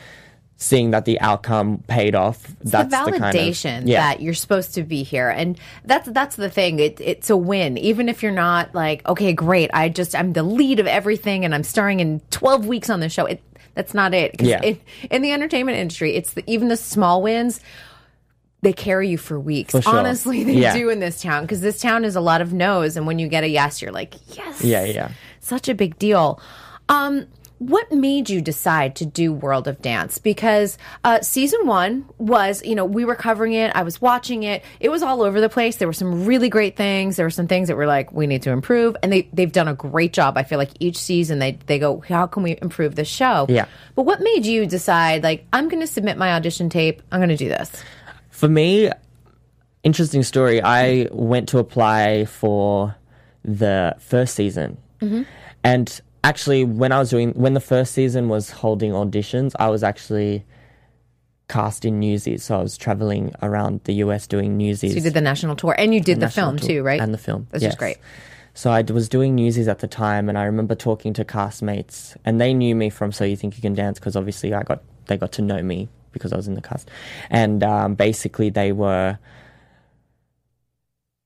[0.62, 2.46] seeing that the outcome paid off.
[2.62, 4.00] that's the kind of- validation yeah.
[4.14, 7.76] that you're supposed to be here and that's that's the thing it, it's a win
[7.78, 11.54] even if you're not like okay great i just i'm the lead of everything and
[11.54, 13.42] i'm starring in 12 weeks on the show it,
[13.74, 14.60] that's not it Yeah.
[14.62, 17.58] it- in the entertainment industry it's the, even the small wins
[18.62, 19.96] they carry you for weeks For sure.
[19.98, 20.74] honestly they Yeah.
[20.74, 23.26] do in this town because this town is a lot of no's and when you
[23.26, 25.10] get a yes you're like yes Yeah, yeah.
[25.40, 26.40] such a big deal.
[26.88, 27.26] Um,
[27.68, 30.18] what made you decide to do World of Dance?
[30.18, 33.70] Because uh, season one was, you know, we were covering it.
[33.74, 34.64] I was watching it.
[34.80, 35.76] It was all over the place.
[35.76, 37.16] There were some really great things.
[37.16, 38.96] There were some things that were like, we need to improve.
[39.02, 40.36] And they, they've done a great job.
[40.36, 43.46] I feel like each season they, they go, how can we improve the show?
[43.48, 43.66] Yeah.
[43.94, 47.00] But what made you decide, like, I'm going to submit my audition tape.
[47.12, 47.70] I'm going to do this?
[48.30, 48.90] For me,
[49.84, 50.60] interesting story.
[50.60, 52.96] I went to apply for
[53.44, 54.78] the first season,
[55.64, 59.82] and actually, when I was doing when the first season was holding auditions, I was
[59.82, 60.44] actually
[61.48, 62.44] cast in Newsies.
[62.44, 64.94] So I was traveling around the US doing Newsies.
[64.94, 66.68] You did the national tour and you did the national film tour.
[66.68, 67.00] too, right?
[67.00, 67.46] And the film.
[67.50, 67.72] That's yes.
[67.72, 67.98] just great.
[68.54, 72.38] So I was doing Newsies at the time, and I remember talking to castmates, and
[72.38, 75.16] they knew me from So You Think You Can Dance because obviously I got they
[75.16, 76.90] got to know me because I was in the cast,
[77.30, 79.18] and um, basically they were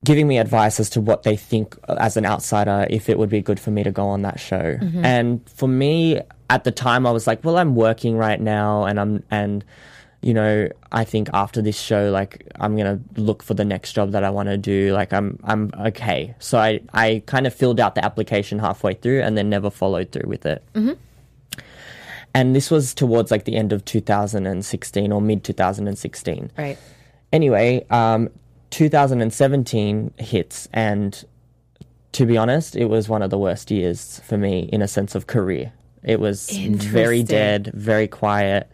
[0.04, 3.40] giving me advice as to what they think as an outsider if it would be
[3.40, 4.78] good for me to go on that show.
[5.02, 9.00] And for me at the time I was like, well I'm working right now and
[9.00, 9.64] I'm and
[10.22, 13.92] you know, I think after this show like I'm going to look for the next
[13.92, 14.92] job that I want to do.
[14.92, 16.34] Like I'm I'm okay.
[16.40, 20.12] So I I kind of filled out the application halfway through and then never followed
[20.12, 20.62] through with it.
[22.34, 26.76] And this was towards like the end of 2016 or mid 2016 Right.
[27.32, 28.28] anyway, um,
[28.76, 31.24] 2017 hits, and
[32.12, 35.14] to be honest, it was one of the worst years for me in a sense
[35.14, 35.72] of career.
[36.02, 38.70] It was very dead, very quiet.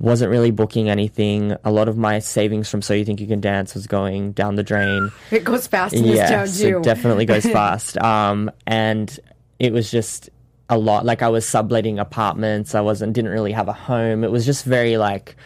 [0.00, 1.54] Wasn't really booking anything.
[1.64, 4.56] A lot of my savings from So You Think You Can Dance was going down
[4.56, 6.78] the drain It goes fast in this too.
[6.78, 7.96] it definitely goes fast.
[7.98, 9.16] Um, and
[9.60, 10.28] it was just
[10.68, 11.04] a lot.
[11.04, 12.74] Like I was subletting apartments.
[12.74, 14.24] I wasn't didn't really have a home.
[14.24, 15.36] It was just very like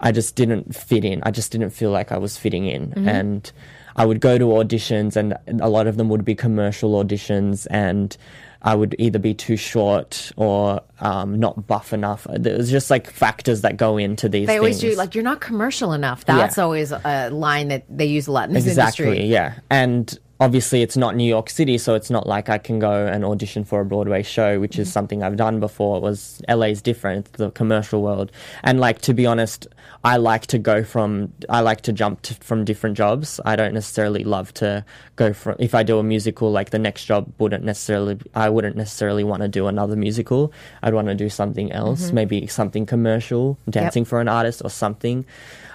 [0.00, 1.22] I just didn't fit in.
[1.24, 2.88] I just didn't feel like I was fitting in.
[2.90, 3.08] Mm-hmm.
[3.08, 3.52] And
[3.96, 8.16] I would go to auditions, and a lot of them would be commercial auditions, and
[8.62, 12.26] I would either be too short or um, not buff enough.
[12.30, 14.46] There's just like factors that go into these.
[14.46, 14.94] They always things.
[14.94, 16.24] do like you're not commercial enough.
[16.24, 16.64] That's Yeah.
[16.64, 19.26] always a line that they use a lot in this exactly industry.
[19.26, 23.06] yeah and obviously it's not new york city so it's not like i can go
[23.06, 24.80] and audition for a broadway show which Mm-hmm.
[24.82, 28.32] is something i've done before it was la's different the commercial world
[28.64, 29.66] and like to be honest
[30.02, 33.38] i like to go from i like to jump to, from different jobs.
[33.44, 34.84] I don't necessarily love to
[35.16, 38.76] go from if i do a musical like the next job wouldn't necessarily i wouldn't
[38.76, 40.52] necessarily want to do another musical.
[40.82, 42.14] I'd want to do something else Mm-hmm.
[42.14, 45.26] maybe something commercial dancing for an artist or something.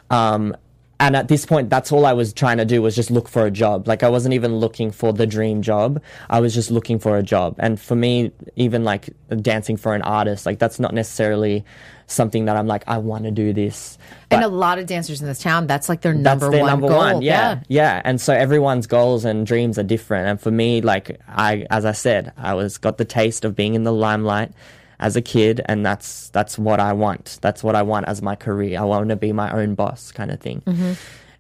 [0.10, 0.56] Um,
[1.00, 3.46] and at this point that's all i was trying to do was just look for
[3.46, 3.88] a job.
[3.88, 6.02] Like i wasn't even looking for the dream job.
[6.30, 7.56] I was just looking for a job.
[7.60, 9.10] And for me even like
[9.42, 11.66] dancing for an artist like that's not necessarily
[12.08, 13.98] something that i'm like i want to do this.
[14.32, 16.70] And a lot of dancers in this town, that's like their that's number their one
[16.70, 16.98] number goal.
[16.98, 18.02] one yeah, yeah.
[18.04, 20.28] And so everyone's goals and dreams are different.
[20.28, 23.76] And for me like i as i said i was got the taste of being
[23.76, 24.52] in the limelight
[25.00, 27.40] as a kid and that's that's what i want.
[27.42, 28.80] That's what i want as my career.
[28.80, 30.62] I want to be my own boss kind of thing.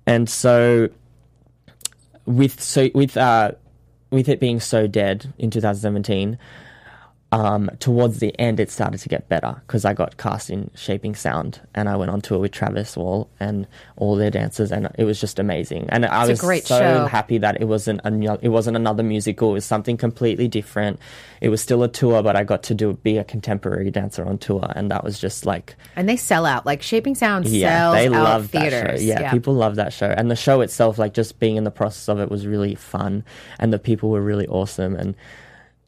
[0.08, 0.90] And so
[2.26, 3.52] with so with uh
[4.12, 6.38] with it being so dead in 2017
[7.36, 11.16] um, towards the end, it started to get better because I got cast in Shaping
[11.16, 13.68] Sound, and I went on tour with Travis Wall and
[13.98, 15.88] all their dancers, and it was just amazing.
[15.90, 17.06] And I was so show.
[17.08, 20.98] happy that it wasn't a, no- it wasn't another musical; it was something completely different.
[21.42, 24.38] It was still a tour, but I got to do be a contemporary dancer on
[24.38, 26.66] tour, and that was just like And they sell out.
[26.66, 29.02] Like Shaping Sound yeah, sells they out love theaters.
[29.02, 29.08] show.
[29.08, 32.08] Yeah, people love that show, and the show itself, like just being in the process
[32.08, 33.26] of it, was really fun,
[33.60, 35.16] and the people were really awesome, and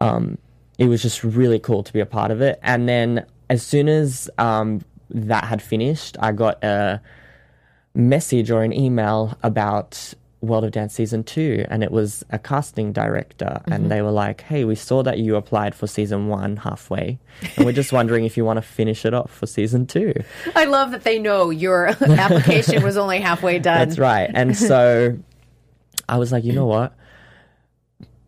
[0.01, 0.37] um,
[0.77, 2.59] it was just really cool to be a part of it.
[2.61, 7.01] And then as soon as um, that had finished, I got a
[7.93, 12.93] message or an email about World of Dance season two, and it was a casting
[12.93, 17.17] director, and they were like, "Hey, we saw that you applied for season one halfway,
[17.55, 20.13] and we're just wondering if you want to finish it off for season two.
[20.55, 23.87] I love that they know your application was only halfway done.
[23.87, 24.29] That's right.
[24.31, 25.17] And so
[26.07, 26.93] I was like, you know what?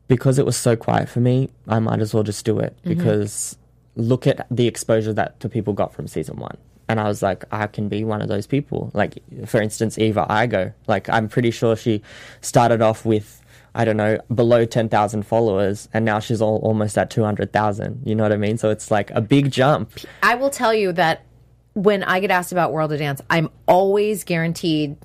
[0.09, 2.97] Because it was so quiet for me, I might as well just do it mm-hmm.
[2.97, 3.57] because
[3.95, 6.57] look at the exposure that the people got from season one.
[6.89, 8.89] And I was like, I can be one of those people.
[8.95, 10.73] Like, for instance, Eva Igo.
[10.87, 12.01] Like, I'm pretty sure she
[12.41, 13.43] started off with,
[13.75, 18.01] I don't know, below 10,000 followers, and now she's all, almost at 200,000.
[18.05, 18.57] You know what I mean?
[18.57, 19.91] So it's like a big jump.
[20.23, 21.23] I will tell you that
[21.73, 24.97] when I get asked about World of Dance, I'm always guaranteed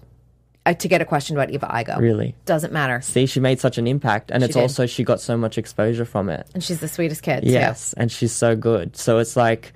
[0.73, 1.99] to get a question about Eva Igo.
[1.99, 2.35] Really?
[2.47, 3.01] Doesn't matter.
[3.03, 4.61] See, she made such an impact, and it's did.
[4.63, 6.47] also she got so much exposure from it.
[6.55, 7.45] And she's the sweetest kid.
[7.45, 8.97] Yes, and she's so good.
[8.97, 9.73] So it's like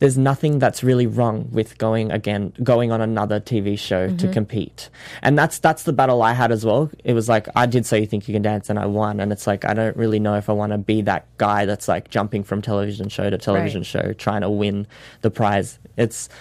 [0.00, 4.16] there's nothing that's really wrong with going again going on another TV show Mm-hmm.
[4.18, 4.90] to compete.
[5.22, 6.88] And that's that's the battle I had as well.
[7.02, 9.32] It was like I did so you think you can dance and I won and
[9.32, 12.10] it's like I don't really know if I want to be that guy that's like
[12.10, 13.86] jumping from television show to television Right.
[13.86, 14.86] show trying to win
[15.22, 15.80] the prize.
[15.96, 16.32] It's uh,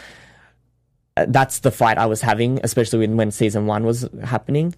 [1.26, 4.76] that's the fight I was having, especially when, when season 1 was happening.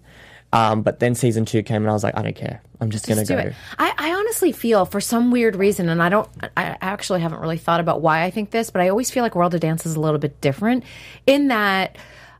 [0.52, 2.60] Um, but then season 2 came and I was like I don't care.
[2.80, 3.50] I'm just, Just going to it.
[3.50, 3.56] go.
[3.78, 7.58] I, I honestly feel for some weird reason, and I don't, I actually haven't really
[7.58, 9.94] thought about why I think this, but I always feel like World of Dance is
[9.94, 10.82] a little bit different
[11.26, 11.96] in that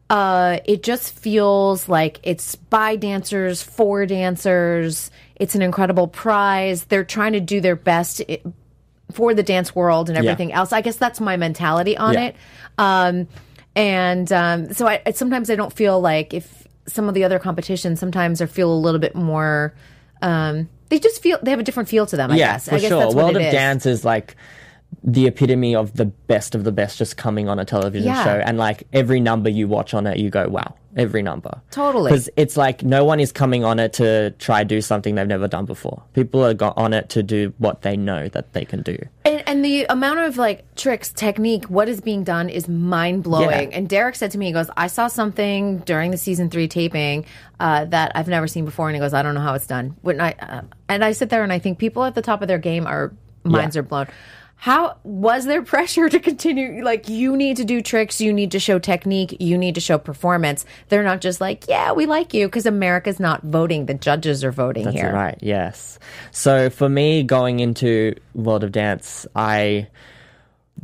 [0.08, 5.10] uh, it just feels like it's by dancers, for dancers.
[5.36, 6.84] It's an incredible prize.
[6.84, 8.22] They're trying to do their best
[9.12, 10.72] for the dance world and everything else.
[10.72, 12.24] I guess that's my mentality on Yeah.
[12.26, 12.36] it.
[12.78, 13.28] Um,
[13.76, 17.38] and um, so I, I sometimes I don't feel like if some of the other
[17.38, 19.74] competitions sometimes I feel a little bit more.
[20.22, 22.30] Um, they just feel they have a different feel to them.
[22.32, 22.68] I yeah, guess.
[22.68, 22.98] for I guess sure.
[23.00, 23.52] that's what World of is.
[23.52, 24.36] Dance is like
[25.02, 28.24] the epitome of the best of the best just coming on a television Yeah.
[28.24, 32.10] show, and like every number you watch on it, you go, "Wow!" Every number, Totally.
[32.10, 35.46] because it's like no one is coming on it to try do something they've never
[35.46, 36.02] done before.
[36.14, 38.98] People are got on it to do what they know that they can do.
[39.24, 43.70] And, and the amount of like tricks, technique, what is being done is mind blowing.
[43.70, 43.76] Yeah.
[43.78, 47.24] And Derek said to me, he goes, I saw something during the season three taping
[47.60, 48.88] uh, that I've never seen before.
[48.88, 49.94] And he goes, I don't know how it's done.
[50.02, 52.48] When I, uh, and I sit there and I think people at the top of
[52.48, 53.12] their game are,
[53.44, 53.80] minds Yeah.
[53.80, 54.08] are blown.
[54.60, 56.84] How was there pressure to continue?
[56.84, 59.98] Like, you need to do tricks, you need to show technique, you need to show
[59.98, 60.64] performance.
[60.88, 63.86] They're not just like, yeah, we like you, because America's not voting.
[63.86, 65.12] The judges are voting That's here.
[65.12, 65.38] right.
[65.40, 65.98] Yes.
[66.30, 69.88] So for me, going into World of Dance, I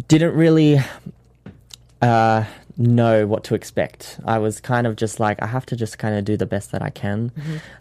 [0.08, 0.78] didn't really
[2.00, 2.44] uh,
[2.78, 4.20] know what to expect.
[4.24, 6.72] I was kind of just like, I have to just kind of do the best
[6.72, 7.32] that I can.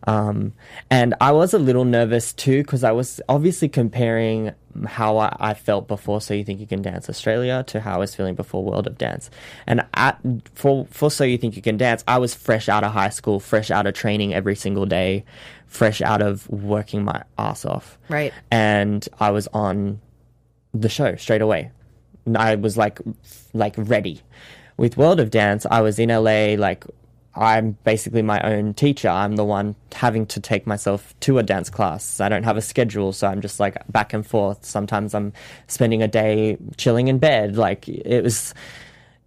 [0.07, 0.53] Um,
[0.89, 4.53] and I was a little nervous too because I was obviously comparing
[4.85, 7.97] how I, I felt before So You Think You Can Dance Australia to how I
[7.97, 9.29] was feeling before World of Dance.
[9.67, 10.19] And at,
[10.53, 13.39] for, for So You Think You Can Dance, I was fresh out of high school,
[13.39, 15.25] fresh out of training every single day,
[15.67, 17.97] fresh out of working my ass off.
[18.07, 18.33] Right.
[18.49, 19.99] And I was on
[20.73, 21.71] the show straight away.
[22.25, 22.99] And I was like,
[23.53, 24.21] like ready.
[24.77, 26.55] With World of Dance, I was in LA.
[26.57, 26.83] Like,
[27.33, 29.09] I'm basically my own teacher.
[29.09, 32.19] I'm the one having to take myself to a dance class.
[32.19, 34.63] I don't have a schedule, so I'm just like back and forth.
[34.65, 35.33] Sometimes I'm
[35.67, 37.57] spending a day chilling in bed.
[37.57, 38.53] Like it was,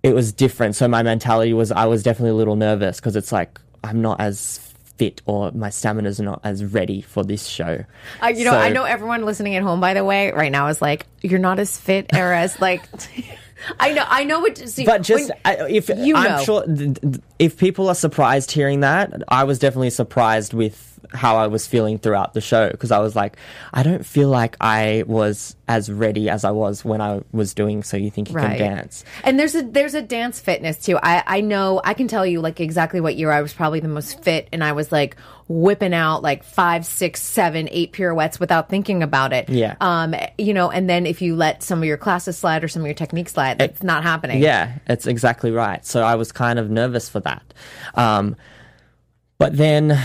[0.03, 0.74] it was different.
[0.74, 4.20] So my mentality was, I was definitely a little nervous because it's like I'm not
[4.20, 4.59] as
[4.96, 7.84] fit or my stamina's not as ready for this show.
[8.22, 10.68] Uh, you know, So- I know everyone listening at home, by the way, right now
[10.68, 12.82] is like, you're not as fit or as like.
[13.81, 14.57] I know, I know what.
[14.69, 16.45] See, But just when- I- if you I'm know.
[16.45, 16.65] sure
[17.39, 21.99] if people are surprised hearing that, I was definitely surprised with how I was feeling
[21.99, 23.36] throughout the show because I was like,
[23.72, 27.82] I don't feel like I was as ready as I was when I was doing
[27.82, 28.59] So You Think You Right.
[28.59, 29.05] Can Dance.
[29.22, 30.99] And there's a there's a dance fitness too.
[31.03, 33.88] I I know I can tell you like exactly what year I was probably the
[33.88, 35.16] most fit, and I was like
[35.49, 39.49] whipping out like five, six, seven, eight pirouettes without thinking about it.
[39.49, 39.76] Yeah.
[39.80, 40.14] Um.
[40.38, 42.86] You know, and then if you let some of your classes slide or some of
[42.86, 44.42] your techniques slide, that's not happening.
[44.42, 45.84] Yeah, it's exactly right.
[45.84, 47.42] So I was kind of nervous for that.
[47.94, 48.36] Um,
[49.39, 50.01] but then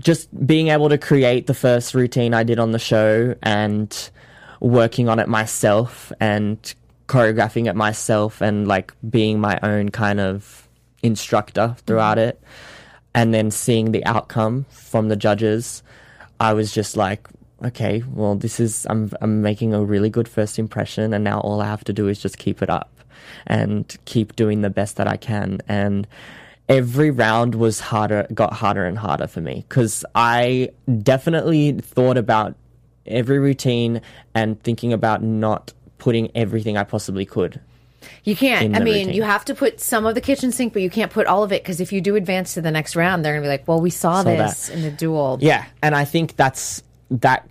[0.00, 4.10] just being able to create the first routine I did on the show and
[4.60, 6.74] working on it myself and
[7.06, 10.68] choreographing it myself and like being my own kind of
[11.02, 12.30] instructor throughout mm-hmm.
[12.30, 12.42] it
[13.14, 15.82] and then seeing the outcome from the judges
[16.40, 17.28] I was just like
[17.64, 21.60] okay well this is I'm I'm making a really good first impression and now all
[21.60, 22.98] I have to do is just keep it up
[23.46, 25.60] and keep doing the best that I can.
[25.68, 26.06] And
[26.68, 30.70] every round was harder got harder and harder for me cuz I
[31.02, 32.54] definitely thought about
[33.06, 34.00] every routine
[34.34, 37.60] and thinking about not putting everything I possibly could
[38.24, 38.76] You can't.
[38.76, 39.14] I mean, routine.
[39.14, 41.52] you have to put some of the kitchen sink, but you can't put all of
[41.52, 43.80] it because if you do advance to the next round, they're gonna be like, "Well,
[43.80, 44.76] we saw, Saw this that.
[44.76, 47.48] in the duel." Yeah, and I think that's that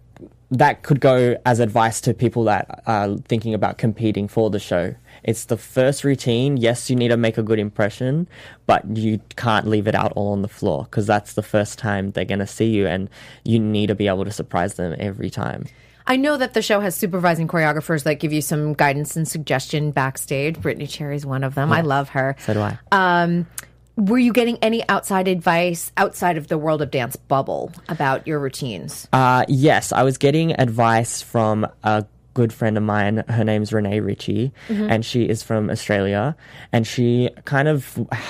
[0.51, 4.95] that could go as advice to people that are thinking about competing for the show.
[5.23, 6.57] It's the first routine.
[6.57, 8.27] Yes, you need to make a good impression,
[8.65, 12.11] but you can't leave it out all on the floor because that's the first time
[12.11, 13.09] they're going to see you, and
[13.43, 15.65] you need to be able to surprise them every time.
[16.09, 19.91] I know that the show has supervising choreographers that give you some guidance and suggestion
[19.91, 20.59] backstage.
[20.61, 21.71] Brittany Cherry's one of them.
[21.71, 22.37] I love her.
[22.39, 22.79] So do I.
[22.93, 23.45] Um,
[23.97, 28.39] were you getting any outside advice outside of the world of dance bubble about your
[28.39, 29.07] routines?
[29.11, 32.05] Uh, yes, I was getting advice from a
[32.39, 33.23] good friend of mine.
[33.27, 34.89] Her name's Renee Ritchie, Mm-hmm.
[34.91, 36.35] and she is from Australia.
[36.71, 37.77] And she kind of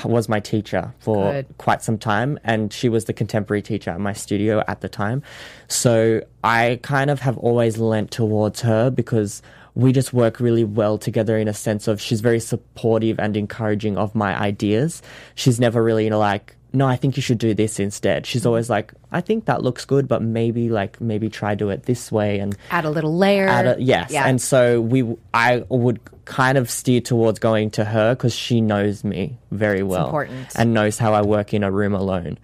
[0.05, 1.45] was my teacher for Good.
[1.57, 5.21] quite some time, and she was the contemporary teacher at my studio at the time.
[5.67, 9.41] So I kind of have always lent towards her because
[9.75, 13.95] we just work really well together in a sense of she's very supportive and encouraging
[13.97, 15.01] of my ideas.
[15.35, 18.25] She's never really, you know, like, no, I think you should do this instead.
[18.25, 18.47] She's mm.
[18.47, 22.11] always like, I think that looks good, but maybe like maybe try do it this
[22.11, 23.47] way and Add a little layer.
[23.47, 24.11] add a, yes.
[24.11, 24.27] Yeah.
[24.27, 29.03] And so we, I would kind of steer towards going to her because she knows
[29.03, 32.37] me very well and knows how I work in a room alone.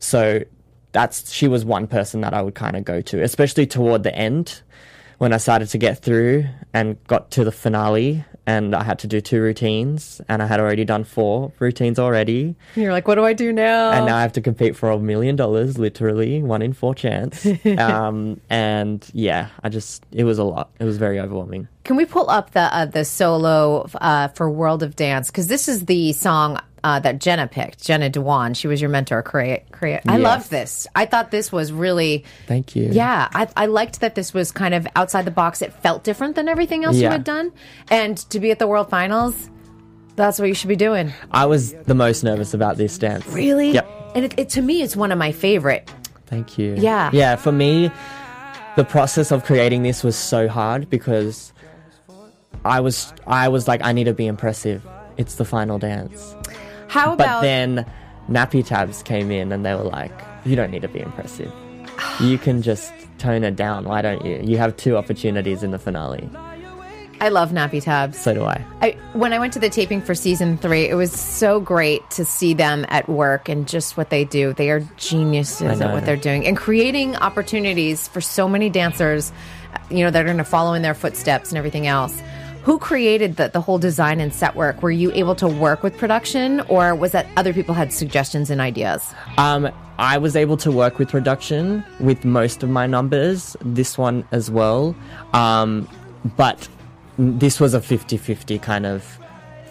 [0.00, 0.42] So
[0.92, 4.14] that's she was one person that I would kind of go to, especially toward the
[4.14, 4.62] end
[5.18, 9.06] when I started to get through and got to the finale and I had to
[9.06, 13.24] do two routines and I had already done four routines already You're like, what do
[13.24, 13.90] I do now?
[13.90, 17.46] and now I have to compete for a million dollars, literally one in four chance.
[17.78, 20.70] um, and yeah, I just it was a lot.
[20.80, 21.68] It was very overwhelming.
[21.84, 25.30] Can we pull up the uh, the solo uh, for World of Dance?
[25.30, 27.84] Because this is the song uh, that Jenna picked.
[27.84, 28.54] Jenna Dewan.
[28.54, 29.22] She was your mentor.
[29.22, 30.00] Create, create.
[30.06, 30.24] I Yes.
[30.24, 30.86] love this.
[30.94, 32.24] I thought this was really.
[32.46, 32.88] Thank you.
[32.92, 35.62] Yeah, I, I liked that this was kind of outside the box.
[35.62, 37.52] It felt different than everything else you had done,
[37.90, 39.50] and to be at the World Finals,
[40.16, 41.12] that's what you should be doing.
[41.30, 43.26] I was the most nervous about this dance.
[43.28, 43.72] Really?
[43.72, 44.12] Yep.
[44.14, 45.90] And it, it, to me, it's one of my favorite.
[46.26, 46.74] Thank you.
[46.78, 47.10] Yeah.
[47.12, 47.90] Yeah, for me,
[48.76, 51.52] the process of creating this was so hard because
[52.64, 54.86] I was I was like I need to be impressive.
[55.16, 56.34] It's the final dance.
[56.88, 57.86] How But then
[58.28, 60.12] Nappy Tabs came in and they were like,
[60.44, 61.52] you don't need to be impressive.
[62.20, 63.84] You can just tone it down.
[63.84, 64.40] Why don't you?
[64.42, 66.28] You have two opportunities in the finale.
[67.20, 68.18] I love nappy tabs.
[68.18, 68.64] So do I.
[68.80, 72.24] I, when I went to the taping for season three, it was so great to
[72.24, 74.52] see them at work and just what they do.
[74.52, 79.32] They are geniuses at what they're doing and creating opportunities for so many dancers,
[79.90, 82.16] you know, that are going to follow in their footsteps and everything else.
[82.68, 84.82] Who created the, the whole design and set work?
[84.82, 88.60] Were you able to work with production or was that other people had suggestions and
[88.60, 89.14] ideas?
[89.38, 94.22] Um, I was able to work with production with most of my numbers, this one
[94.32, 94.94] as well.
[95.32, 95.88] Um,
[96.36, 96.68] but
[97.16, 99.02] this was a 50 50 kind of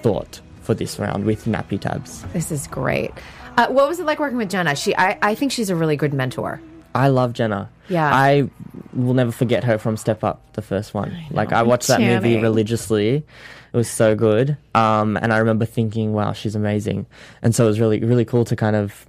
[0.02, 2.24] thought for this round with Nappy Tabs.
[2.34, 3.12] This is great.
[3.58, 4.76] Uh, what was it like working with Jenna?
[4.76, 6.60] She, I, I think she's a really good mentor.
[6.98, 7.70] I love Jenna.
[7.90, 8.10] Yeah.
[8.14, 8.50] I
[8.94, 11.16] will never forget her from Step Up, the first one.
[11.32, 13.26] like, I watched that movie religiously.
[13.74, 14.58] It was so good.
[14.74, 17.06] Um, and I remember thinking, wow, she's amazing.
[17.42, 19.06] And so it was really, really cool to kind of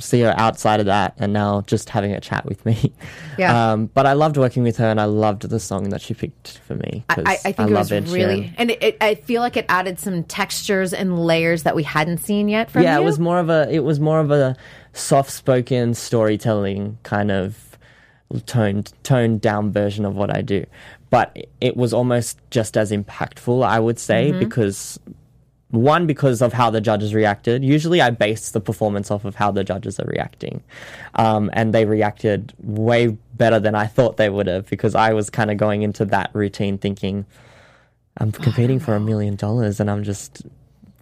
[0.00, 2.92] see her outside of that and now just having a chat with me.
[3.38, 3.50] Yeah.
[3.60, 6.58] Um, but I loved working with her and I loved the song that she picked
[6.58, 7.04] for me.
[7.08, 8.54] I, I think it love was Ed really, Sheeran.
[8.58, 12.18] and it, it, I feel like it added some textures and layers that we hadn't
[12.18, 13.02] seen yet from yeah, you.
[13.02, 14.56] it was more of a it was more of a
[14.92, 17.78] soft spoken storytelling kind of
[18.46, 20.64] toned toned down version of what I do.
[21.10, 25.00] But it was almost just as impactful, I would say, because
[25.70, 27.64] one because of how the judges reacted.
[27.64, 30.62] Usually, I base the performance off of how the judges are reacting,
[31.14, 35.30] um, and they reacted way better than I thought they would have because I was
[35.30, 37.26] kind of going into that routine thinking.
[38.18, 40.42] I'm competing for a million dollars and I'm just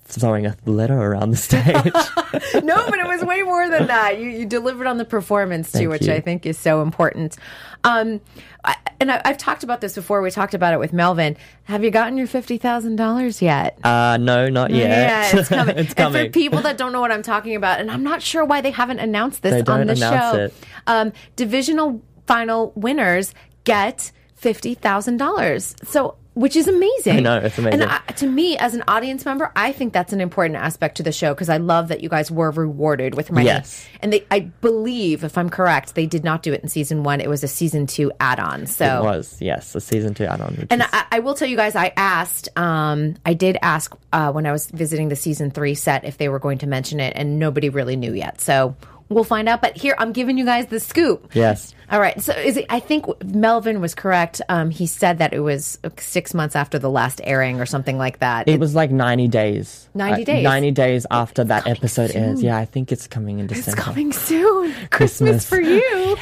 [0.08, 1.64] throwing a letter around the stage.
[2.64, 4.18] no, but it was way more than that.
[4.18, 6.14] You, you delivered on the performance too, Thank which you.
[6.14, 7.36] I think is so important.
[7.84, 8.20] Um,
[8.64, 10.20] I, and I, I've talked about this before.
[10.22, 11.36] We talked about it with Melvin.
[11.64, 13.78] Have you gotten your fifty thousand dollars yet?
[13.84, 14.88] Uh, no, not yet.
[15.32, 15.76] Yeah, it's coming.
[15.78, 16.26] it's And coming.
[16.26, 18.70] for people that don't know what I'm talking about, and I'm not sure why they
[18.70, 20.50] haven't announced this on the show.
[20.86, 23.34] Um, divisional final winners
[23.64, 25.76] get fifty thousand dollars.
[25.84, 26.16] So.
[26.38, 27.16] Which is amazing.
[27.16, 27.82] I know, it's amazing.
[27.82, 31.02] And I, to me, as an audience member, I think that's an important aspect to
[31.02, 33.46] the show because I love that you guys were rewarded with money.
[33.46, 33.84] Yes.
[34.00, 37.20] And they, I believe, if I'm correct, they did not do it in season one.
[37.20, 38.66] It was a season two add-on.
[38.66, 40.68] So It was, yes, a season two add-on.
[40.70, 44.30] and is- I, I will tell you guys, I asked, um, I did ask uh,
[44.30, 47.14] when I was visiting the season three set if they were going to mention it,
[47.16, 48.40] and nobody really knew yet.
[48.40, 48.76] So
[49.08, 49.60] we'll find out.
[49.62, 51.30] But here, I'm giving you guys the scoop.
[51.34, 52.20] yes, All right.
[52.20, 54.40] So is it, I think Melvin was correct.
[54.48, 58.18] Um, he said that it was six months after the last airing or something like
[58.20, 58.48] that.
[58.48, 59.88] it was like ninety days.
[59.94, 60.44] 90 Uh, days.
[60.44, 62.42] Ninety days after that episode airs.
[62.42, 63.70] Yeah, I think it's coming in December.
[63.70, 64.72] It's coming soon.
[64.90, 65.48] Christmas, Christmas.
[65.48, 66.16] for you.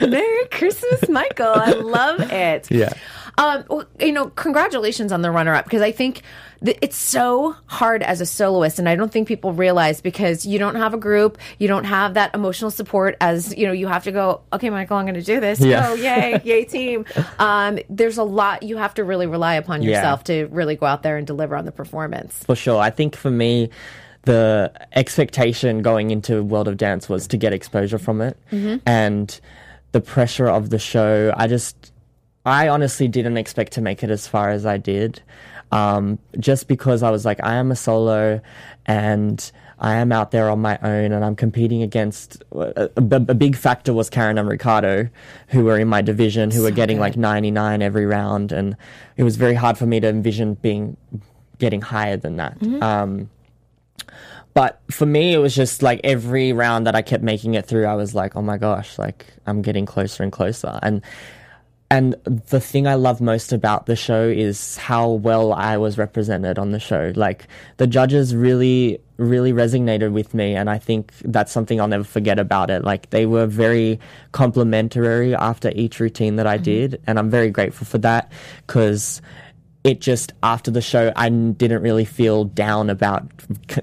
[0.10, 1.52] Merry Christmas, Michael.
[1.54, 2.70] I love it.
[2.70, 2.92] Yeah.
[3.38, 6.22] Um, well, you know, congratulations on the runner up because I think
[6.62, 10.58] that it's so hard as a soloist, and I don't think people realize because you
[10.58, 14.04] don't have a group, you don't have that emotional support as you know, you have
[14.04, 15.60] to go, okay, Michael, I'm going to do this.
[15.60, 15.88] Yeah.
[15.90, 17.04] Oh, yay, yay, team.
[17.38, 19.96] Um, there's a lot you have to really rely upon Yeah.
[19.96, 22.42] yourself to really go out there and deliver on the performance.
[22.44, 22.80] For sure.
[22.80, 23.68] I think for me,
[24.22, 28.36] the expectation going into World of Dance was to get exposure from it.
[28.50, 28.76] Mm-hmm.
[28.86, 29.38] And
[29.92, 31.92] the pressure of the show, I just,
[32.46, 35.20] I honestly didn't expect to make it as far as I did,
[35.72, 38.40] um, just because I was like, I am a solo,
[38.86, 43.34] and I am out there on my own, and I'm competing against a, a, a
[43.34, 45.08] big factor was Karen and Ricardo,
[45.48, 47.02] who were in my division, who were getting good.
[47.02, 48.76] like 99 every round, and
[49.16, 50.96] it was very hard for me to envision being
[51.58, 52.62] getting higher than that.
[52.80, 53.28] Um,
[54.54, 57.86] but for me, it was just like every round that I kept making it through,
[57.86, 60.78] I was like, oh my gosh, like I'm getting closer and closer.
[60.82, 61.02] And
[61.90, 66.58] and the thing I love most about the show is how well I was represented
[66.58, 67.12] on the show.
[67.14, 72.04] Like the judges really, really resonated with me, and I think that's something I'll never
[72.04, 72.82] forget about it.
[72.82, 74.00] Like they were very
[74.32, 76.64] complimentary after each routine that I mm-hmm.
[76.64, 78.32] did, and I'm very grateful for that
[78.66, 79.22] because
[79.86, 83.22] it just after the show i didn't really feel down about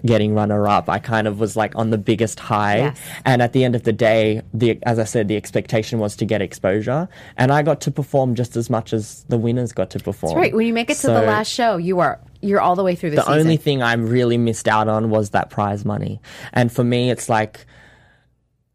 [0.06, 0.89] getting runner up.
[0.89, 2.99] I kind of was like on the biggest high, Yes.
[3.24, 6.26] and at the end of the day, the as I said, the expectation was to
[6.26, 9.99] get exposure, and I got to perform just as much as the winners got to
[9.99, 10.32] perform.
[10.32, 10.54] That's right.
[10.54, 13.12] When you make it to the last show, you are you're all the way through
[13.12, 13.39] the, the season.
[13.39, 16.20] only thing I really missed out on was that prize money.
[16.51, 17.66] And for me, it's like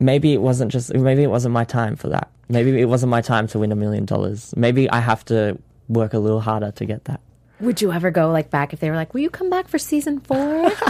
[0.01, 2.31] maybe it wasn't just maybe it wasn't my time for that.
[2.49, 4.55] Maybe it wasn't my time to win a million dollars.
[4.57, 5.59] Maybe I have to
[5.89, 7.21] work a little harder to get that.
[7.61, 9.79] Would you ever go like back if they were like, "Will you come back for
[9.79, 10.71] season four?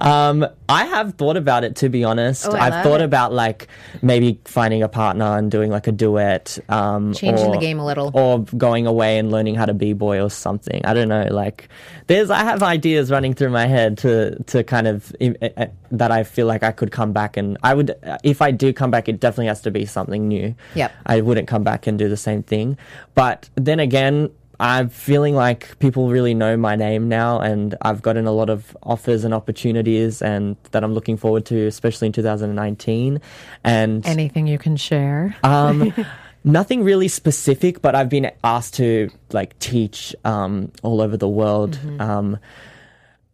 [0.00, 2.46] Um, I have thought about it to be honest.
[2.46, 3.04] Oh, I've thought it.
[3.04, 3.66] about like
[4.02, 8.10] maybe finding a partner and doing like a duet, um, Changing the game a little.
[8.14, 10.82] or going away and learning how to b boy or something.
[10.84, 11.26] I don't know.
[11.30, 11.68] Like,
[12.06, 16.22] there's I have ideas running through my head to to kind of i- that I
[16.22, 19.18] feel like I could come back and I would if I do come back, it
[19.18, 20.54] definitely has to be something new.
[20.74, 20.92] Yep.
[21.06, 22.76] I wouldn't come back and do the same thing.
[23.16, 24.30] But then again,
[24.60, 28.76] I'm feeling like people really know my name now, and I've gotten a lot of
[28.82, 33.20] offers and opportunities, and that I'm looking forward to, especially in 2019.
[33.62, 35.36] And Anything you can share?
[35.44, 35.92] um,
[36.44, 41.78] nothing really specific, but I've been asked to like teach um, all over the world.
[42.00, 42.38] Um,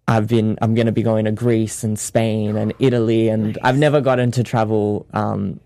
[0.06, 3.78] I've been I'm going to be going to Greece and Spain and Italy, and I've
[3.78, 5.60] never gotten to travel um,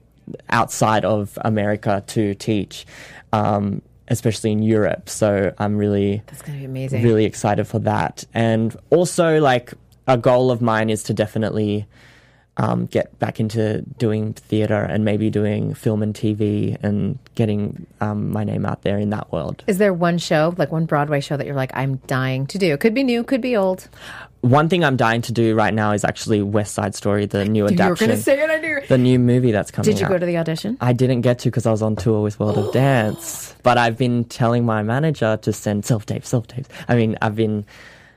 [0.50, 2.86] outside of America to teach,
[3.32, 5.08] um, especially in Europe.
[5.08, 7.02] So I'm really That's gonna be amazing.
[7.02, 8.24] really excited for that.
[8.34, 9.72] And also, like,
[10.06, 11.86] a goal of mine is to definitely
[12.58, 18.32] um, get back into doing theatre and maybe doing film and TV and getting um,
[18.32, 19.62] my name out there in that world.
[19.68, 22.76] Is there one show, like one Broadway show, that you're like, I'm dying to do?
[22.76, 23.88] Could be new, could be old.
[24.40, 27.58] One thing I'm dying to do right now is actually West Side Story, the new
[27.58, 28.80] You were adaptation, gonna say it, I knew.
[28.86, 29.90] the new movie that's coming.
[29.90, 30.12] Did you out.
[30.12, 30.76] go to the audition?
[30.80, 33.54] I didn't get to because I was on tour with World of Dance.
[33.64, 36.68] But I've been telling my manager to send self tapes, self tapes.
[36.88, 37.64] I mean, I've been.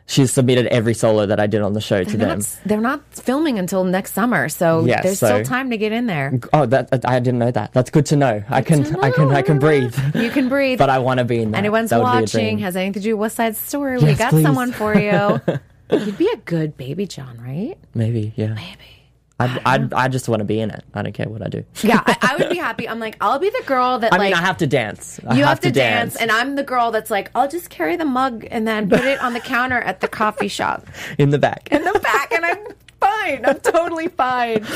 [0.07, 2.39] She's submitted every solo that I did on the show to They're them.
[2.39, 5.93] not, they're not filming until next summer, so Yes, there's so- still time to get
[5.93, 6.38] in there.
[6.51, 7.72] Oh, that I didn't know that.
[7.72, 8.43] That's good to know.
[8.49, 9.32] I can, to I can.
[9.32, 9.95] I can breathe.
[10.13, 10.80] You can breathe.
[10.80, 11.59] but I want to be in there.
[11.59, 14.13] Anyone's that would be a watching, has anything to do with West Side Story, we
[14.15, 14.43] got please.
[14.43, 15.39] someone for you.
[15.91, 17.77] You'd be a good baby John, right?
[17.93, 18.53] Maybe, yeah.
[18.53, 19.01] Maybe.
[19.41, 20.83] I, I, I just want to be in it.
[20.93, 21.63] I don't care what I do.
[21.81, 22.87] Yeah, I, I would be happy.
[22.87, 25.19] I'm like, I'll be the girl that I like mean, I have to dance.
[25.25, 28.05] I you have, to dance, and I'm the girl that's like, I'll just carry the
[28.05, 30.85] mug and then put it on the counter at the coffee shop
[31.17, 31.69] in the back.
[31.71, 32.57] in the back, and I'm
[33.01, 33.45] fine.
[33.45, 34.65] I'm totally fine.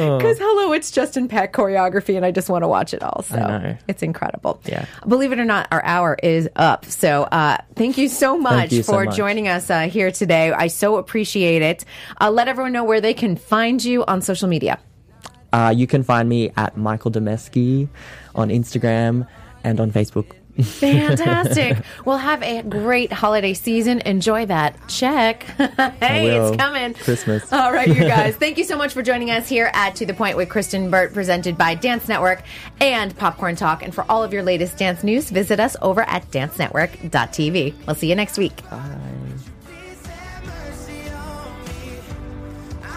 [0.00, 3.22] Because hello, it's Justin Peck choreography, and I just want to watch it all.
[3.22, 4.60] So it's incredible.
[4.64, 4.86] Yeah.
[5.06, 6.86] Believe it or not, our hour is up.
[6.86, 9.16] So uh, thank you so much you so for much.
[9.16, 10.52] joining us uh, here today.
[10.52, 11.84] I so appreciate it.
[12.20, 14.78] Uh, let everyone know where they can find you on social media.
[15.52, 17.88] Uh, you can find me at Michael Dameski
[18.34, 19.26] on Instagram
[19.64, 20.32] and on Facebook.
[20.62, 21.78] Fantastic.
[22.04, 24.00] well, have a great holiday season.
[24.00, 25.42] Enjoy that check.
[26.00, 26.94] hey, it's coming.
[26.94, 27.52] Christmas.
[27.52, 28.36] All right, you guys.
[28.36, 31.12] Thank you so much for joining us here at To the Point with Kristyn Burtt,
[31.14, 32.42] presented by Dance Network
[32.80, 33.82] and Popcorn Talk.
[33.82, 37.74] And for all of your latest dance news, visit us over at dancenetwork.tv.
[37.86, 38.60] We'll see you next week.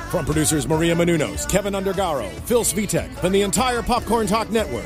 [0.09, 4.86] From producers Maria Menounos, Kevin Undergaro, Phil Svitek, and the entire Popcorn Talk Network,